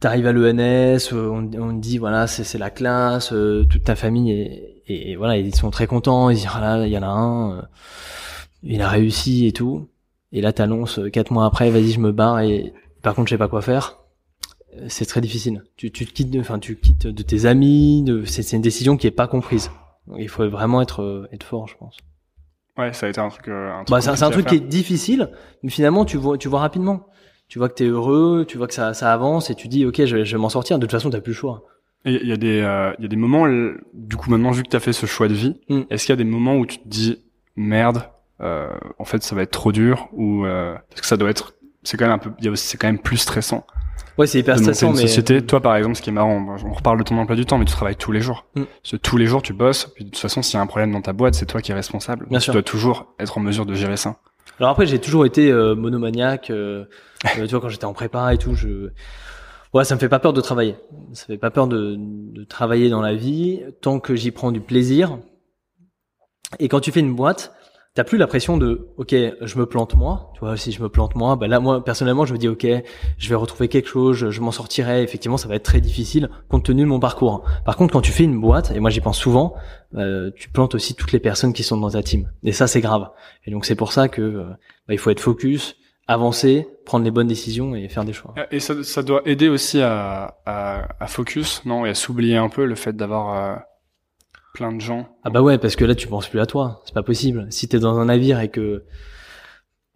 [0.00, 3.64] tu arrives à l'ENS, euh, on, on te dit voilà, c'est c'est la classe, euh,
[3.64, 6.30] toute ta famille est, et, et voilà, ils sont très contents.
[6.30, 7.62] Ils disent voilà, il y en a un, euh,
[8.62, 9.88] il a réussi et tout.
[10.32, 12.72] Et là, t'annonces euh, quatre mois après, vas-y, je me barre et
[13.02, 13.98] par contre, je sais pas quoi faire.
[14.76, 15.62] euh, c'est très difficile.
[15.76, 18.02] Tu, tu te quittes, de- enfin, tu quittes de tes amis.
[18.02, 19.70] De, c'est, c'est une décision qui est pas comprise.
[20.06, 21.96] Donc, il faut vraiment être, être fort, je pense.
[22.76, 23.46] Ouais, ça a été un truc.
[23.48, 25.30] un truc Bah, c'est, un truc qui est difficile,
[25.62, 27.06] mais finalement, tu vois, tu vois rapidement.
[27.46, 30.04] Tu vois que t'es heureux, tu vois que ça, ça avance, et tu dis, ok,
[30.06, 30.78] je, vais- je vais m'en sortir.
[30.78, 31.62] De toute façon, t'as plus le choix.
[32.04, 33.46] Il y a des, euh, il y a des moments.
[33.94, 35.82] Du coup, maintenant, vu que t'as fait ce choix de vie, Mm.
[35.90, 37.24] est-ce qu'il y a des moments où tu te dis
[37.56, 38.02] merde,
[38.42, 41.54] euh, en fait, ça va être trop dur, ou euh, parce que ça doit être,
[41.82, 43.64] c'est quand même un peu, c'est quand même plus stressant.
[44.18, 45.40] Ouais, c'est hyper de stressant, une mais société.
[45.42, 47.64] Toi, par exemple, ce qui est marrant, on reparle de ton emploi du temps, mais
[47.64, 48.44] tu travailles tous les jours.
[48.54, 48.62] Mm.
[48.82, 49.86] Parce que tous les jours, tu bosses.
[49.94, 51.72] Puis de toute façon, s'il y a un problème dans ta boîte, c'est toi qui
[51.72, 52.26] es responsable.
[52.28, 52.52] Bien tu sûr.
[52.52, 54.16] dois toujours être en mesure de gérer ça.
[54.60, 56.50] Alors après, j'ai toujours été euh, monomaniaque.
[56.50, 56.84] euh,
[57.34, 58.90] tu vois, quand j'étais en prépa et tout, je,
[59.74, 60.76] ouais, ça me fait pas peur de travailler.
[61.12, 64.60] Ça fait pas peur de, de travailler dans la vie tant que j'y prends du
[64.60, 65.18] plaisir.
[66.58, 67.52] Et quand tu fais une boîte,
[67.94, 70.32] t'as plus la pression de, ok, je me plante moi.
[70.34, 72.66] Tu vois, si je me plante moi, bah là, moi personnellement, je me dis, ok,
[73.18, 75.02] je vais retrouver quelque chose, je, je m'en sortirai.
[75.02, 77.44] Effectivement, ça va être très difficile compte tenu de mon parcours.
[77.64, 79.54] Par contre, quand tu fais une boîte, et moi j'y pense souvent,
[79.94, 82.30] euh, tu plantes aussi toutes les personnes qui sont dans ta team.
[82.42, 83.10] Et ça, c'est grave.
[83.46, 84.44] Et donc c'est pour ça que euh,
[84.88, 85.76] bah, il faut être focus,
[86.06, 88.34] avancer, prendre les bonnes décisions et faire des choix.
[88.50, 92.48] Et ça, ça doit aider aussi à, à, à focus, non, et à s'oublier un
[92.48, 93.56] peu le fait d'avoir euh,
[94.54, 95.08] plein de gens.
[95.24, 97.46] Ah bah ouais, parce que là tu penses plus à toi, c'est pas possible.
[97.50, 98.84] Si t'es dans un navire et que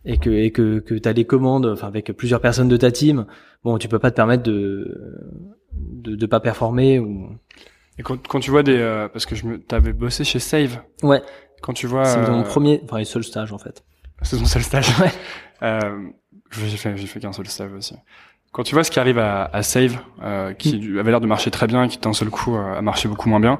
[0.05, 3.27] et que et que que t'as les commandes, enfin avec plusieurs personnes de ta team,
[3.63, 4.97] bon tu peux pas te permettre de
[5.73, 7.29] de, de pas performer ou.
[7.99, 10.81] Et quand, quand tu vois des, euh, parce que je me, t'avais bossé chez Save.
[11.03, 11.21] Ouais.
[11.63, 13.85] Quand tu vois, C'est euh, mon premier, enfin le seul stage en fait.
[14.23, 14.89] c'est ton seul stage.
[15.01, 15.11] Ouais.
[15.63, 16.09] Euh,
[16.51, 17.95] j'ai fait, j'ai fait qu'un seul stage aussi.
[18.53, 20.99] Quand tu vois ce qui arrive à, à Save, euh, qui Mm.
[20.99, 23.41] avait l'air de marcher très bien, qui d'un seul coup euh, a marché beaucoup moins
[23.41, 23.59] bien,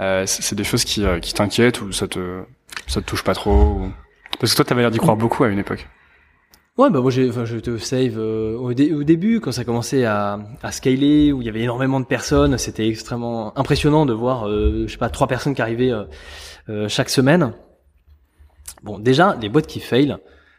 [0.00, 2.42] euh, c'est c'est des choses qui, euh, qui t'inquiètent ou ça te,
[2.86, 3.52] ça te touche pas trop.
[3.52, 3.92] ou-
[4.38, 5.20] Parce que toi, t'avais l'air d'y croire Mm.
[5.20, 5.88] beaucoup à une époque.
[6.76, 9.64] Ouais, bah moi j'ai, enfin j'étais au save euh, au, dé- au début quand ça
[9.64, 14.12] commençait à, à scaler où il y avait énormément de personnes, c'était extrêmement impressionnant de
[14.12, 16.04] voir, euh, je sais pas, trois personnes qui arrivaient euh,
[16.68, 17.52] euh, chaque semaine.
[18.84, 20.16] Bon, déjà les boîtes qui fail,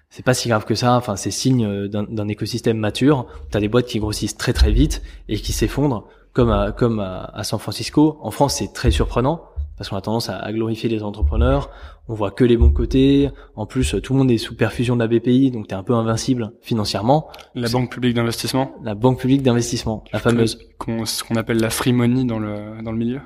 [0.10, 0.96] c'est pas si grave que ça.
[0.96, 3.28] Enfin, c'est signe euh, d'un, écosystème mature.
[3.52, 7.26] T'as des boîtes qui grossissent très très vite et qui s'effondrent, comme à, comme à,
[7.34, 8.18] à San Francisco.
[8.22, 9.44] En France, c'est très surprenant
[9.78, 11.70] parce qu'on a tendance à, à glorifier les entrepreneurs.
[12.10, 13.30] On voit que les bons côtés.
[13.56, 15.94] En plus, tout le monde est sous perfusion de la BPI, donc t'es un peu
[15.94, 17.30] invincible financièrement.
[17.54, 20.60] La banque publique d'investissement, La banque publique d'investissement, la fameuse.
[20.80, 23.22] qu'on, ce qu'on appelle la free money dans le, dans le milieu.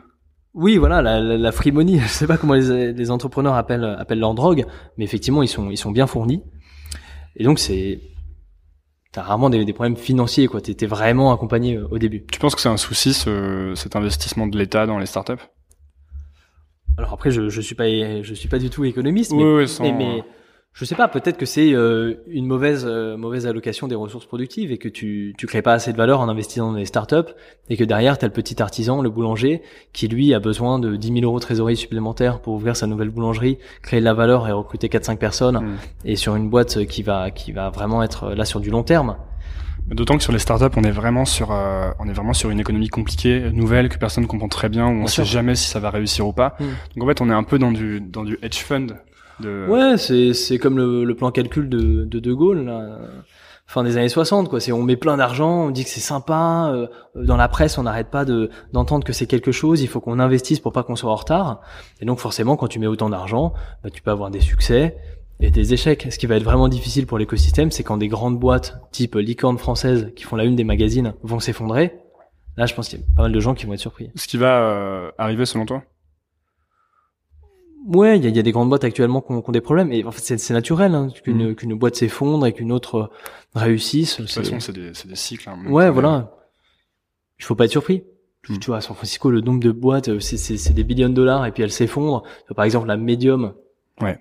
[0.54, 1.98] Oui, voilà, la, la, la free money.
[2.04, 4.66] Je sais pas comment les, les entrepreneurs appellent, appellent leur drogue,
[4.98, 6.44] mais effectivement, ils sont, ils sont bien fournis.
[7.36, 8.00] Et donc, c'est,
[9.12, 10.62] t'as rarement des, des problèmes financiers, quoi.
[10.62, 12.26] T'es vraiment accompagné euh, au début.
[12.32, 15.44] Tu penses que c'est un souci, ce, cet investissement de l'État dans les startups?
[16.98, 17.88] Alors après, je, je suis pas,
[18.22, 20.24] je suis pas du tout économiste, Oui, mais, oui, sans- mais, mais
[20.74, 21.08] je sais pas.
[21.08, 25.34] Peut-être que c'est euh, une mauvaise, euh, mauvaise allocation des ressources productives et que tu,
[25.38, 27.32] tu crées pas assez de valeur en investissant dans les startups
[27.70, 29.62] et que derrière t'as le petit artisan, le boulanger,
[29.94, 33.10] qui lui a besoin de 10 000 euros de trésorerie supplémentaire pour ouvrir sa nouvelle
[33.10, 35.76] boulangerie, créer de la valeur et recruter 4-5 personnes Mm.
[36.06, 39.16] et sur une boîte qui va, qui va vraiment être là sur du long terme.
[39.88, 42.60] D'autant que sur les startups, on est vraiment sur, euh, on est vraiment sur une
[42.60, 45.80] économie compliquée, nouvelle, que personne comprend très bien, où on Bien sait jamais si ça
[45.80, 46.56] va réussir ou pas.
[46.60, 46.64] Mm.
[46.96, 48.88] Donc en fait, on est un peu dans du, dans du hedge fund.
[49.40, 49.68] De...
[49.68, 53.00] Ouais, c'est c'est comme le, le plan calcul de de, de Gaulle là,
[53.66, 54.60] fin des années 60 quoi.
[54.60, 56.72] C'est on met plein d'argent, on dit que c'est sympa.
[56.74, 59.82] euh, dans la presse, on n'arrête pas de d'entendre que c'est quelque chose.
[59.82, 61.62] Il faut qu'on investisse pour pas qu'on soit en retard.
[62.00, 63.54] Et donc forcément, quand tu mets autant d'argent,
[63.84, 64.98] bah, tu peux avoir des succès
[65.40, 66.08] et des échecs.
[66.12, 69.58] Ce qui va être vraiment difficile pour l'écosystème, c'est quand des grandes boîtes type licorne
[69.58, 71.96] française qui font la une des magazines vont s'effondrer.
[72.56, 74.12] Là, je pense qu'il y a pas mal de gens qui vont être surpris.
[74.16, 75.82] Ce qui va euh, arriver selon toi?
[77.86, 79.62] Ouais, il y a, y a des grandes boîtes actuellement qui ont, qui ont des
[79.62, 79.92] problèmes.
[79.92, 81.56] Et en fait, c'est c'est naturel hein, qu'une Mhm.
[81.56, 83.10] qu'une boîte s'effondre et qu'une autre
[83.56, 84.18] réussisse.
[84.18, 85.50] De toute façon, c'est des, c'est des cycles.
[85.50, 86.32] Hein, Ouais, voilà.
[87.40, 88.04] Il faut pas être surpris.
[88.50, 88.60] Mhm.
[88.60, 91.10] Tu vois, à San Francisco, le nombre de boîtes, euh, c'est- c'est c'est des billions
[91.10, 92.24] de dollars et puis elles s'effondrent.
[92.56, 93.54] Par exemple, la Medium.
[94.02, 94.20] Ouais.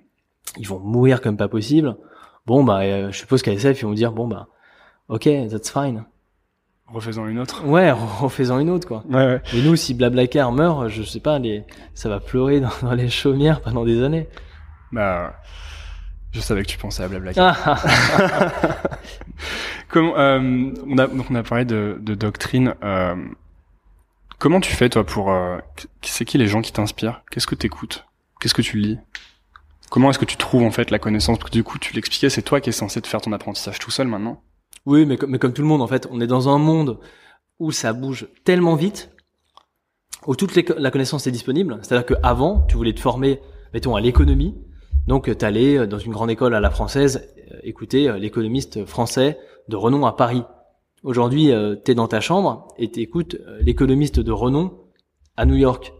[0.57, 1.95] Ils vont mourir comme pas possible.
[2.45, 4.47] Bon, bah, euh, je suppose qu'à SF, ils vont dire, bon, bah,
[5.07, 6.03] ok, that's fine.
[6.93, 7.65] Refaisant une autre.
[7.65, 9.03] Ouais, refaisant une autre, quoi.
[9.09, 9.41] Ouais, ouais.
[9.53, 11.63] Et nous, si Blablacar meurt, je sais pas, les,
[11.95, 14.27] ça va pleurer dans, dans les chaumières pendant des années.
[14.91, 15.33] Bah,
[16.31, 17.57] je savais que tu pensais à Blablacar.
[17.65, 18.75] Ah, ah.
[19.89, 22.75] Comment, euh, on a, donc on a parlé de, de doctrine.
[22.83, 23.15] Euh,
[24.39, 25.57] comment tu fais toi pour, euh,
[26.01, 27.21] c'est qui les gens qui t'inspirent?
[27.31, 28.05] Qu'est-ce que t'écoutes?
[28.39, 28.99] Qu'est-ce que tu lis?
[29.89, 31.37] Comment est-ce que tu trouves en fait la connaissance?
[31.37, 33.77] Parce que du coup, tu l'expliquais, c'est toi qui es censé te faire ton apprentissage
[33.79, 34.41] tout seul maintenant.
[34.85, 36.99] Oui, mais comme, mais comme tout le monde, en fait, on est dans un monde
[37.59, 39.11] où ça bouge tellement vite,
[40.27, 41.79] où toute les- la connaissance est disponible.
[41.81, 43.39] C'est-à-dire qu'avant, tu voulais te former,
[43.73, 44.55] mettons, à l'économie.
[45.07, 49.37] Donc, tu allais dans une grande école à la française euh, écouter euh, l'économiste français
[49.67, 50.43] de renom à Paris.
[51.03, 54.71] Aujourd'hui, euh, t'es dans ta chambre et t'écoutes euh, l'économiste de renom
[55.35, 55.93] à New York.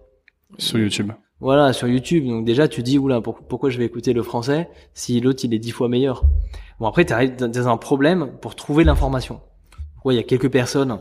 [0.58, 1.12] Sur YouTube.
[1.42, 2.26] Voilà, sur YouTube.
[2.28, 5.54] Donc déjà, tu dis, oula, pour- pourquoi je vais écouter le français si l'autre, il
[5.54, 6.24] est dix fois meilleur?
[6.84, 9.40] Bon, après, tu arrives dans un problème pour trouver l'information.
[10.04, 11.00] Ouais, il y a quelques personnes.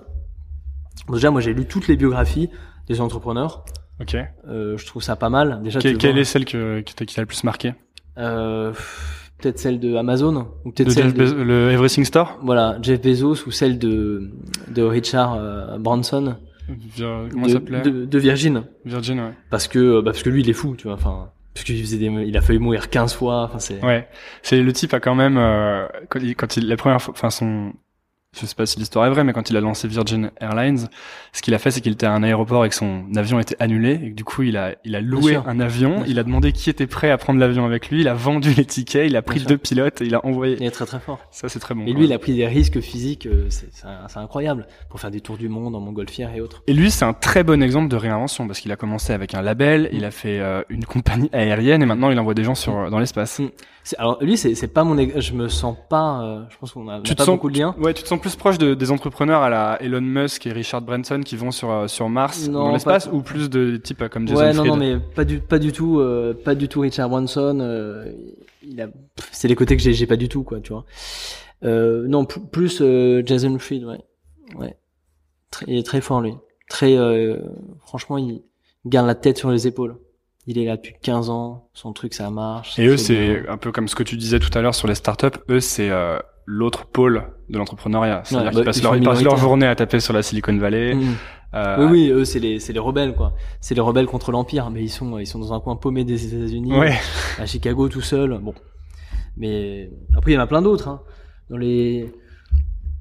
[1.08, 2.50] Bon, déjà, moi, j'ai lu toutes les biographies
[2.86, 3.64] des entrepreneurs.
[4.00, 4.14] Ok.
[4.46, 5.60] Euh, je trouve ça pas mal.
[5.64, 7.74] Déjà, Que- quelle vois, est celle que, qui t'a le plus marqué?
[8.16, 8.72] Euh,
[9.38, 12.38] peut-être celle de Amazon ou peut-être De celle Jeff de, Bezos- Le Everything Store?
[12.44, 14.30] Voilà Jeff Bezos ou celle de
[14.68, 16.36] de Richard euh, Branson
[16.68, 19.32] Vir- Comment de, ça de, de Virgin Virgin, ouais.
[19.50, 21.98] parce que bah, parce que lui il est fou tu vois enfin parce qu'il faisait
[21.98, 24.08] des il a failli mourir 15 fois enfin c'est Ouais,
[24.42, 27.30] c'est le type a quand même euh, quand il, quand il la première fois, enfin
[27.30, 27.72] son,
[28.40, 30.88] je sais pas si l'histoire est vraie, mais quand il a lancé Virgin Airlines,
[31.34, 33.56] ce qu'il a fait, c'est qu'il était à un aéroport et que son avion était
[33.60, 36.52] annulé et que du coup il a il a loué un avion, il a demandé
[36.52, 39.22] qui était prêt à prendre l'avion avec lui, il a vendu les tickets, il a
[39.22, 40.56] pris deux pilotes et il a envoyé.
[40.58, 41.84] il est très très fort Ça c'est très bon.
[41.84, 45.36] et lui il a pris des risques physiques euh, c'est incroyable pour faire des tours
[45.36, 48.46] du monde en montgolfière et autres Et lui, c'est un très bon exemple de réinvention
[48.46, 51.86] parce qu'il a commencé avec un label, il a fait euh, une compagnie aérienne et
[51.86, 53.40] maintenant il envoie des gens sur dans l'espace.
[53.40, 53.48] Mm.
[53.98, 56.96] Alors lui c'est c'est pas mon je me sens pas euh, je pense qu'on a,
[56.96, 58.72] a Tu te pas sens beaucoup de liens Ouais, tu te sens plus proche de,
[58.72, 62.48] des entrepreneurs à la Elon Musk et Richard Branson qui vont sur euh, sur Mars
[62.48, 64.98] Non, dans l'espace ou plus de types euh, comme Jason ouais, non, Fried non, mais
[65.14, 67.58] pas du, pas du tout, euh, pas du tout Richard Branson.
[67.60, 68.10] euh,
[68.62, 68.86] il a,
[69.32, 70.84] c'est les côtés que j'ai, j'ai pas du tout, quoi, tu vois.
[71.64, 74.00] Euh, non, pl- plus euh, Jason Fried, ouais,
[74.56, 74.76] ouais.
[75.50, 76.32] Très, il est très fort lui.
[76.68, 77.36] Très, euh,
[77.84, 78.42] franchement, il
[78.86, 79.96] garde la tête sur les épaules.
[80.46, 82.76] Il est là depuis 15 ans, son truc ça marche.
[82.78, 84.96] Et eux, c'est un peu comme ce que tu disais tout à l'heure sur les
[84.96, 85.38] startups.
[85.50, 88.22] Eux, c'est euh, l'autre pôle de l'entrepreneuriat.
[88.24, 90.22] C'est-à-dire Ouais, qu'ils bah, passent, ils leur, ils passent leur journée à taper sur la
[90.22, 90.94] Silicon Valley.
[90.94, 91.14] Mhm.
[91.54, 93.34] Euh, Oui, oui, eux c'est les, c'est les rebelles, quoi.
[93.60, 96.34] C'est les rebelles contre l'empire, mais ils sont, ils sont dans un coin paumé des
[96.34, 96.72] États-Unis.
[96.76, 96.94] Ouais.
[97.38, 98.38] à Chicago tout seul.
[98.42, 98.54] Bon,
[99.36, 100.88] mais après il y en a plein d'autres.
[100.88, 101.00] Hein.
[101.50, 102.12] Dans les,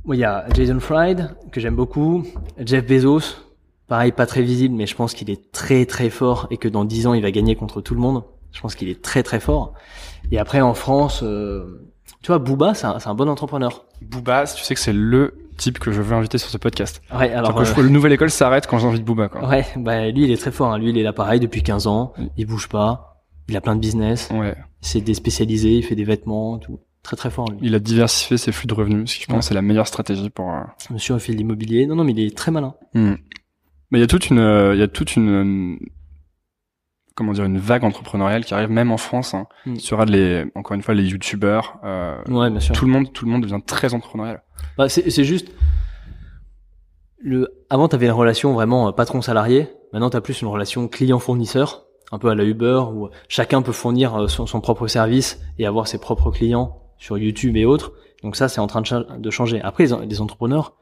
[0.10, 2.26] il y a Jason Fried que j'aime beaucoup,
[2.60, 3.38] Jeff Bezos,
[3.88, 6.84] pareil pas très visible, mais je pense qu'il est très très fort et que dans
[6.86, 8.24] 10 ans il va gagner contre tout le monde.
[8.52, 9.74] Je pense qu'il est très très fort.
[10.32, 11.88] Et après en France, euh,
[12.22, 13.86] tu vois, Booba c'est un, c'est un bon entrepreneur.
[14.02, 17.02] Booba, tu sais que c'est le type que je veux inviter sur ce podcast.
[17.14, 19.30] Ouais, Alors que je euh, trouve le nouvelle école s'arrête quand j'invite Booba.
[19.30, 19.48] Quoi.
[19.48, 20.72] Ouais, bah lui il est très fort.
[20.74, 20.80] Hein.
[20.80, 22.14] Lui il est là pareil depuis 15 ans.
[22.38, 23.24] Il bouge pas.
[23.50, 24.30] Il a plein de business.
[24.32, 24.56] Ouais.
[24.82, 25.78] Il s'est déspécialisé.
[25.78, 26.80] Il fait des vêtements, tout.
[27.04, 27.58] Très très fort lui.
[27.62, 30.30] Il a diversifié ses flux de revenus, ce qui je pense c'est la meilleure stratégie
[30.30, 30.50] pour.
[30.52, 30.62] euh,
[30.92, 31.86] Monsieur a fait de l'immobilier.
[31.88, 32.76] Non non mais il est très malin.
[32.94, 33.16] Hmm.
[33.90, 35.80] Mais il y a toute une, euh, il y a toute une,
[37.16, 39.34] comment dire, une vague entrepreneuriale qui arrive même en France.
[39.34, 39.48] Hein.
[39.80, 41.78] Tu regardes les, encore une fois, les youtubeurs.
[41.84, 42.74] Euh, Ouais, bien sûr.
[42.76, 44.44] tout le monde, tout le monde devient très entrepreneurial.
[44.78, 45.52] Bah, c'est c'est juste
[47.20, 50.48] le avant tu avais une relation vraiment euh, patron salarié, maintenant tu as plus une
[50.48, 54.62] relation client fournisseur, un peu à la Uber où chacun peut fournir euh, son, son
[54.62, 57.94] propre service et avoir ses propres clients sur YouTube et autres.
[58.24, 59.62] Donc ça c'est en train de, cha- de changer.
[59.62, 60.74] Après les, les entrepreneurs,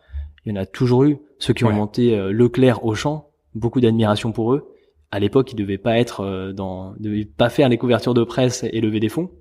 [0.45, 1.73] il y en a toujours eu ceux qui ont Ouais.
[1.73, 4.69] monté euh, Leclerc au champ, beaucoup d'admiration pour eux.
[5.11, 8.23] À l'époque, ils devaient pas être euh, dans ils devaient pas faire les couvertures de
[8.23, 9.31] presse et lever des fonds.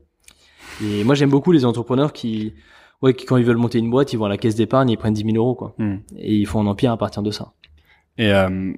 [0.82, 2.54] Et moi j'aime beaucoup les entrepreneurs qui
[3.02, 4.96] ouais, qui quand ils veulent monter une boîte, ils vont à la caisse d'épargne, ils
[4.96, 5.74] prennent 10 000 euros, quoi.
[5.78, 5.98] Hmm.
[6.16, 7.52] Et ils font un empire à partir de ça.
[8.16, 8.72] Et euh,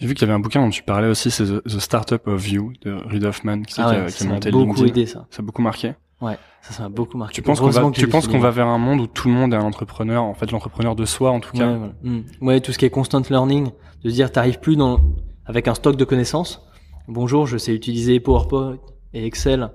[0.00, 2.26] j'ai vu qu'il y avait un bouquin dont tu parlais aussi, c'est The, The Startup
[2.26, 4.50] of You de Reid Hoffman, qui, Ah qui, ouais, a, qui ça a m'a monté
[4.50, 4.88] beaucoup LinkedIn.
[4.88, 5.26] aidé, ça.
[5.30, 5.94] Ça a beaucoup marqué.
[6.20, 7.34] Ouais, ça, ça m'a beaucoup marqué.
[7.34, 9.52] Tu penses qu'on va, tu penses qu'on va vers un monde où tout le monde
[9.52, 11.66] est un entrepreneur, en fait l'entrepreneur de soi en tout cas?
[11.66, 11.92] Ouais, voilà.
[12.02, 12.22] Hmm.
[12.40, 13.70] Ouais, tout ce qui est constant learning,
[14.04, 15.00] de se dire t'arrives plus dans
[15.46, 16.66] avec un stock de connaissances.
[17.08, 18.78] Bonjour, je sais utiliser PowerPoint
[19.12, 19.70] et Excel,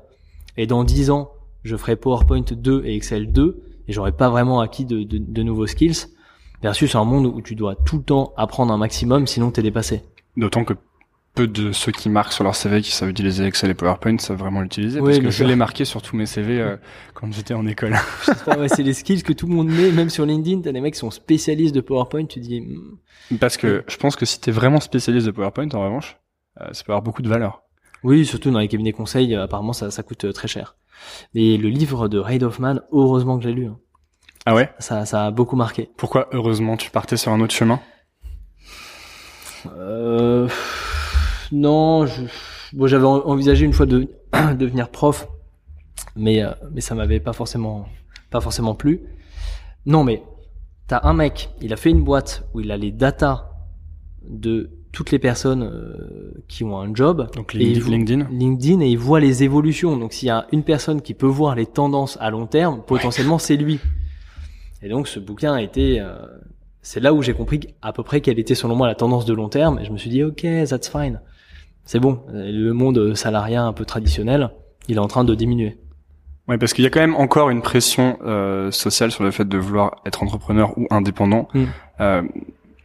[0.57, 1.31] et dans 10 ans,
[1.63, 5.43] je ferai PowerPoint 2 et Excel 2, et j'aurai pas vraiment acquis de, de, de
[5.43, 6.07] nouveaux skills.
[6.61, 10.03] Versus un monde où tu dois tout le temps apprendre un maximum, sinon t'es dépassé.
[10.35, 10.73] D'autant que
[11.35, 14.37] peu de ceux qui marquent sur leur CV qui savent utiliser Excel et PowerPoint savent
[14.37, 16.75] vraiment l'utiliser Oui, parce que je l'ai marqué sur tous mes CV euh,
[17.13, 17.95] quand j'étais en école.
[18.21, 20.61] Je sais pas, ouais, c'est les skills que tout le monde met, même sur LinkedIn,
[20.61, 24.15] t'as des mecs qui sont spécialistes de PowerPoint, tu dis, hmm, Parce que je pense
[24.15, 26.17] que si t'es vraiment spécialiste de PowerPoint, en revanche,
[26.61, 27.61] euh, ça peut avoir beaucoup de valeur.
[28.03, 30.75] Oui, surtout dans les cabinets conseils, euh, apparemment ça, ça coûte très cher.
[31.35, 33.67] Et le livre de Reid Hoffman, heureusement que j'ai lu.
[33.67, 33.77] hein.
[34.45, 34.69] Ah ouais?
[34.79, 35.89] Ça, ça a beaucoup marqué.
[35.97, 37.79] Pourquoi heureusement tu partais sur un autre chemin?
[39.77, 40.47] Euh,
[41.51, 42.21] non, je,
[42.73, 44.07] bon, j'avais en- envisagé une fois de
[44.57, 45.27] devenir prof,
[46.15, 47.87] mais euh, mais ça m'avait pas forcément
[48.29, 49.01] pas forcément plu.
[49.85, 50.23] Non, mais
[50.87, 53.49] t'as un mec, il a fait une boîte où il a les datas
[54.27, 57.29] de toutes les personnes euh, qui ont un job.
[57.35, 59.97] Donc Et il LinkedIn, vo- LinkedIn LinkedIn et il voit les évolutions.
[59.97, 63.37] Donc s'il y a une personne qui peut voir les tendances à long terme, potentiellement
[63.39, 63.79] c'est lui.
[64.81, 66.15] Et donc ce bouquin a été, euh,
[66.81, 69.33] c'est là où j'ai compris à peu près quelle était selon moi la tendance de
[69.33, 69.79] long terme.
[69.79, 71.19] Et je me suis dit ok, that's fine,
[71.89, 72.21] c'est bon.
[72.31, 74.51] Le monde salariat un peu traditionnel,
[74.87, 75.79] il est en train de diminuer.
[76.47, 79.45] Ouais, parce qu'il y a quand même encore une pression euh, sociale sur le fait
[79.47, 81.47] de vouloir être entrepreneur ou indépendant.
[81.55, 81.63] Mm.
[82.01, 82.21] Euh,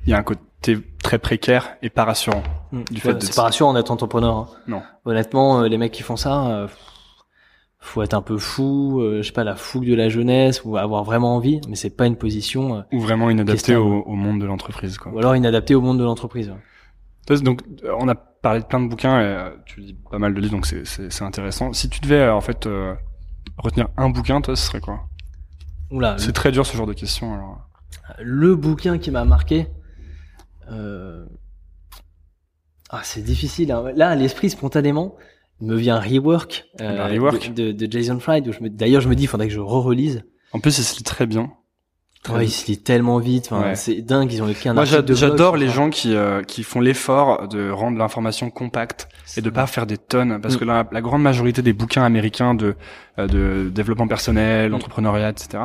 [0.07, 2.43] Il y a un côté très précaire et pas rassurant.
[2.91, 4.37] Du fait Ouais, de- c'est pas rassurant d'être entrepreneur.
[4.37, 4.47] hein.
[4.69, 4.83] Non.
[5.05, 6.69] Honnêtement, euh, les mecs qui font ça, euh,
[7.81, 10.79] faut être un peu fou, euh, je sais pas, la fougue de la jeunesse ou
[10.79, 13.81] avoir vraiment envie, mais c'est pas une position, Ou vraiment inadapté Question.
[13.83, 14.97] au, au monde de l'entreprise.
[14.97, 15.13] quoi.
[15.13, 16.51] ou alors inadaptée au monde de l'entreprise.
[16.51, 17.41] ouais.
[17.43, 17.61] Donc,
[17.99, 18.15] on a
[18.45, 21.23] parlé de plein de bouquins, et, euh, tu lis pas mal de livres, donc c'est-
[21.23, 21.73] intéressant.
[21.73, 22.95] Si tu devais, euh, en fait, euh,
[23.59, 25.01] retenir un bouquin, toi, ce serait quoi?
[25.91, 27.35] Oula, C'est très dur ce genre de questions.
[27.35, 27.69] Alors.
[28.21, 29.67] le bouquin qui m'a marqué.
[30.71, 31.25] Euh...
[32.91, 33.73] Ah, c'est difficile.
[33.73, 33.93] hein.
[33.97, 35.17] Là, à l'esprit, spontanément,
[35.61, 37.53] il me vient Rework, euh, Rework?
[37.55, 38.47] De, de, de Jason Fried.
[38.47, 38.69] Où je me...
[38.69, 40.23] D'ailleurs, je me dis, il faudrait que je re-relise.
[40.53, 41.51] En plus, il se lit très bien.
[42.25, 42.55] Très Ouais, il vite.
[42.57, 43.49] se lit tellement vite.
[43.53, 43.75] Enfin, Ouais.
[43.77, 44.33] c'est dingue.
[44.33, 47.99] Ils ont écrit un Moi, j'adore les gens qui euh, qui font l'effort de rendre
[47.99, 50.59] l'information compacte et de pas faire des tonnes, parce Mm.
[50.59, 52.75] que la, la grande majorité des bouquins américains de
[53.18, 54.75] euh, de développement personnel, Mm.
[54.75, 55.64] entrepreneuriat, etc.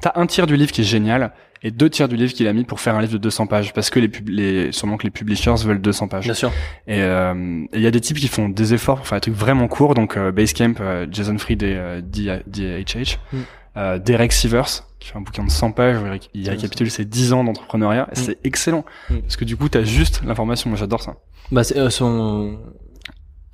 [0.00, 1.32] T'as un tiers du livre qui est génial
[1.62, 3.72] et deux tiers du livre qu'il a mis pour faire un livre de 200 pages,
[3.74, 6.24] parce que les, pub les sûrement que les publishers veulent 200 pages.
[6.24, 6.50] Bien sûr.
[6.88, 7.34] Et euh,
[7.72, 9.68] et il y a des types qui font des efforts pour faire des trucs vraiment
[9.68, 12.00] courts, donc euh, Basecamp, euh, Jason Fried et euh,
[12.46, 13.18] DHH.
[13.32, 13.38] Mm.
[13.76, 14.66] Euh, Derek Sivers,
[14.98, 18.18] qui fait un bouquin de 100 pages où il récapitule ses 10 ans d'entrepreneuriat, et
[18.18, 18.22] Mm.
[18.22, 18.84] c'est excellent.
[19.10, 19.18] Mm.
[19.20, 21.16] Parce que du coup, t'as juste l'information, moi j'adore ça.
[21.52, 22.58] Bah, c'est, euh, son,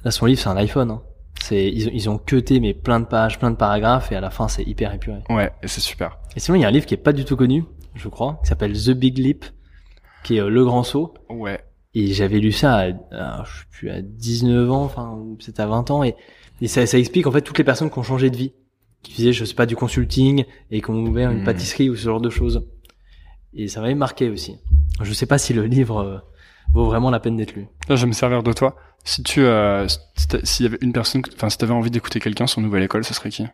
[0.04, 0.90] là, son livre, c'est un iPhone.
[0.90, 1.02] Hein.
[1.42, 4.20] C'est, ils, ont- ils ont cuté mais plein de pages, plein de paragraphes, et à
[4.20, 5.18] la fin, c'est hyper épuré.
[5.28, 6.18] Ouais, et c'est super.
[6.34, 7.64] Et sinon, il y a un livre qui est pas du tout connu,
[7.94, 9.44] je crois, qui s'appelle The Big Leap,
[10.24, 11.12] qui est euh, Le Grand Saut.
[11.28, 11.60] Ouais.
[11.94, 15.66] Et j'avais lu ça à, à, je sais plus, à 19 ans, enfin, peut-être à
[15.66, 16.14] 20 ans, et,
[16.62, 18.52] et ça, ça explique en fait toutes les personnes qui ont changé de vie.
[19.06, 21.44] Qui faisaient, je sais pas, du consulting, et qui ont ouvert une Hmm.
[21.44, 22.66] pâtisserie ou ce genre de choses.
[23.54, 24.56] Et ça m'avait marqué aussi.
[25.00, 26.18] Je sais pas si le livre euh,
[26.72, 27.68] vaut vraiment la peine d'être lu.
[27.88, 28.74] Là, je vais me servir de toi.
[29.04, 32.48] Si tu, euh, si s'il y avait une personne, enfin, si t'avais envie d'écouter quelqu'un
[32.48, 33.44] sur Nouvelle École, ce serait qui?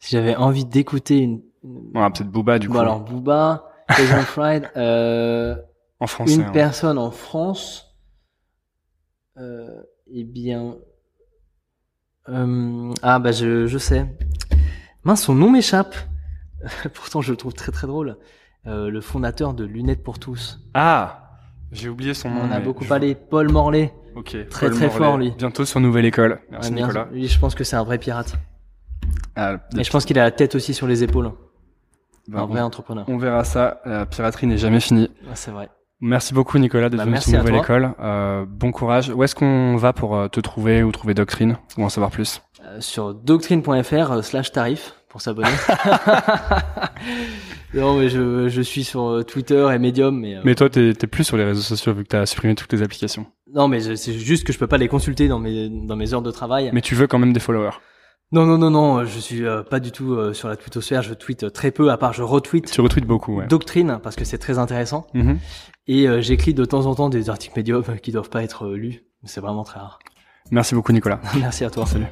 [0.00, 2.80] Si j'avais envie d'écouter une, Ouais, peut-être Booba, du Bon, coup.
[2.80, 5.54] alors Booba, Jason Fried, euh,
[6.00, 6.34] en français.
[6.34, 6.50] une hein.
[6.52, 7.94] personne en France,
[9.36, 9.82] euh,
[10.12, 10.76] eh bien,
[12.28, 14.06] euh, ah bah je, je sais.
[15.04, 15.94] Mince, son nom m'échappe.
[16.94, 18.16] Pourtant, je le trouve très très drôle.
[18.66, 20.60] Euh, le fondateur de Lunettes pour tous.
[20.74, 21.30] Ah
[21.72, 22.42] J'ai oublié son nom.
[22.48, 23.14] On a beaucoup je- parlé.
[23.14, 23.92] Paul Morlaix.
[24.16, 24.36] Ok.
[24.50, 25.32] Très, Paul très fort, lui.
[25.38, 26.40] Bientôt sur Nouvelle École.
[26.50, 27.08] Merci Ouais, bien- Nicolas.
[27.12, 28.36] lui, je pense que c'est un vrai pirate.
[29.36, 31.30] Ah, Et je pense qu'il a la tête aussi sur les épaules.
[32.26, 33.04] bah, un vrai on- entrepreneur.
[33.08, 33.80] On verra ça.
[33.86, 35.08] La piraterie n'est jamais finie.
[35.30, 35.70] Ah, c'est vrai.
[36.00, 37.56] Merci beaucoup Nicolas d'être Bah, venu sur Nouvelle.
[37.56, 37.90] École.
[38.00, 39.10] Euh, bon courage.
[39.10, 42.42] Où est-ce qu'on va pour euh, te trouver ou trouver Doctrine ou en savoir plus?
[42.80, 45.48] Sur doctrine.fr euh, slash tarif pour s'abonner.
[47.74, 50.94] non mais je, je suis sur euh, Twitter et Medium mais, euh, Mais toi, t'es
[50.94, 53.26] t'es plus sur les réseaux sociaux vu que t'as supprimé toutes les applications.
[53.52, 56.14] non mais je- c'est juste que je peux pas les consulter dans mes dans mes
[56.14, 56.70] heures de travail.
[56.72, 57.76] Mais tu veux quand même des followers.
[58.30, 61.14] Non non non non, je suis euh, pas du tout euh, sur la twittosphère, je
[61.14, 63.46] tweete euh, très peu à part je retweet Tu retweets beaucoup, ouais.
[63.46, 65.38] Doctrine parce que c'est très intéressant Mhm.
[65.86, 68.66] et euh, j'écris de temps en temps des articles Medium euh, qui doivent pas être
[68.66, 69.98] euh, lus, c'est vraiment très rare.
[70.50, 71.20] Merci beaucoup Nicolas.
[71.40, 71.86] Merci à toi.
[71.86, 72.06] Salut.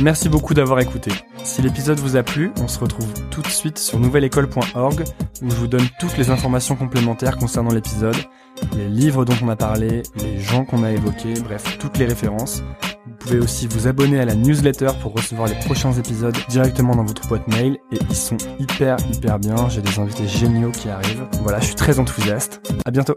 [0.00, 1.10] Merci beaucoup d'avoir écouté.
[1.44, 5.04] Si l'épisode vous a plu, on se retrouve tout de suite sur nouvelleécole.org
[5.42, 8.16] où je vous donne toutes les informations complémentaires concernant l'épisode,
[8.76, 12.62] les livres dont on a parlé, les gens qu'on a évoqués, bref, toutes les références.
[13.06, 17.04] Vous pouvez aussi vous abonner à la newsletter pour recevoir les prochains épisodes directement dans
[17.04, 19.68] votre boîte mail et ils sont hyper hyper bien.
[19.68, 21.26] J'ai des invités géniaux qui arrivent.
[21.42, 22.62] Voilà, je suis très enthousiaste.
[22.86, 23.16] À bientôt.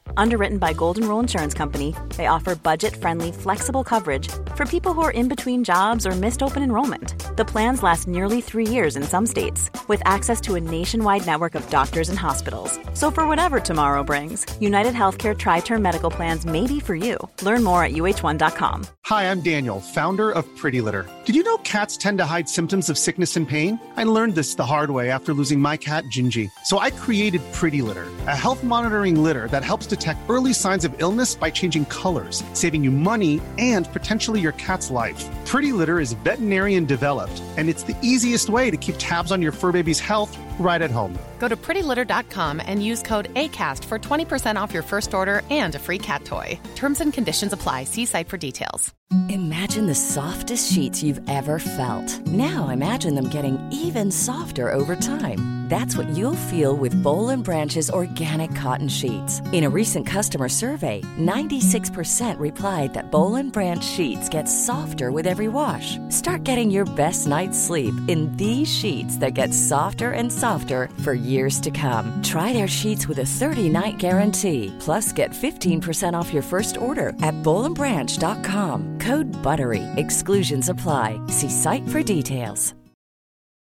[0.17, 5.01] Underwritten by Golden Rule Insurance Company, they offer budget friendly, flexible coverage for people who
[5.01, 7.35] are in between jobs or missed open enrollment.
[7.37, 11.55] The plans last nearly three years in some states, with access to a nationwide network
[11.55, 12.79] of doctors and hospitals.
[12.93, 17.17] So, for whatever tomorrow brings, United Healthcare Tri Term Medical Plans may be for you.
[17.41, 18.87] Learn more at uh1.com.
[19.05, 21.05] Hi, I'm Daniel, founder of Pretty Litter.
[21.25, 23.79] Did you know cats tend to hide symptoms of sickness and pain?
[23.97, 26.49] I learned this the hard way after losing my cat, Gingy.
[26.65, 30.99] So I created Pretty Litter, a health monitoring litter that helps detect early signs of
[30.99, 35.29] illness by changing colors, saving you money and potentially your cat's life.
[35.45, 39.51] Pretty Litter is veterinarian developed, and it's the easiest way to keep tabs on your
[39.51, 41.17] fur baby's health right at home.
[41.39, 45.79] Go to prettylitter.com and use code ACAST for 20% off your first order and a
[45.79, 46.57] free cat toy.
[46.75, 47.83] Terms and conditions apply.
[47.85, 48.93] See site for details.
[49.27, 52.25] Imagine the softest sheets you've ever felt.
[52.27, 55.61] Now imagine them getting even softer over time.
[55.71, 59.39] That's what you'll feel with Bowl and Branch's organic cotton sheets.
[59.53, 65.25] In a recent customer survey, 96% replied that Bowl and Branch sheets get softer with
[65.25, 65.97] every wash.
[66.09, 71.13] Start getting your best night's sleep in these sheets that get softer and softer for
[71.13, 72.21] years to come.
[72.23, 74.75] Try their sheets with a 30-night guarantee.
[74.79, 78.97] Plus, get 15% off your first order at bowlandbranch.com.
[78.99, 79.83] Code BUTTERY.
[79.95, 81.09] Exclusions apply.
[81.27, 82.80] See site for details.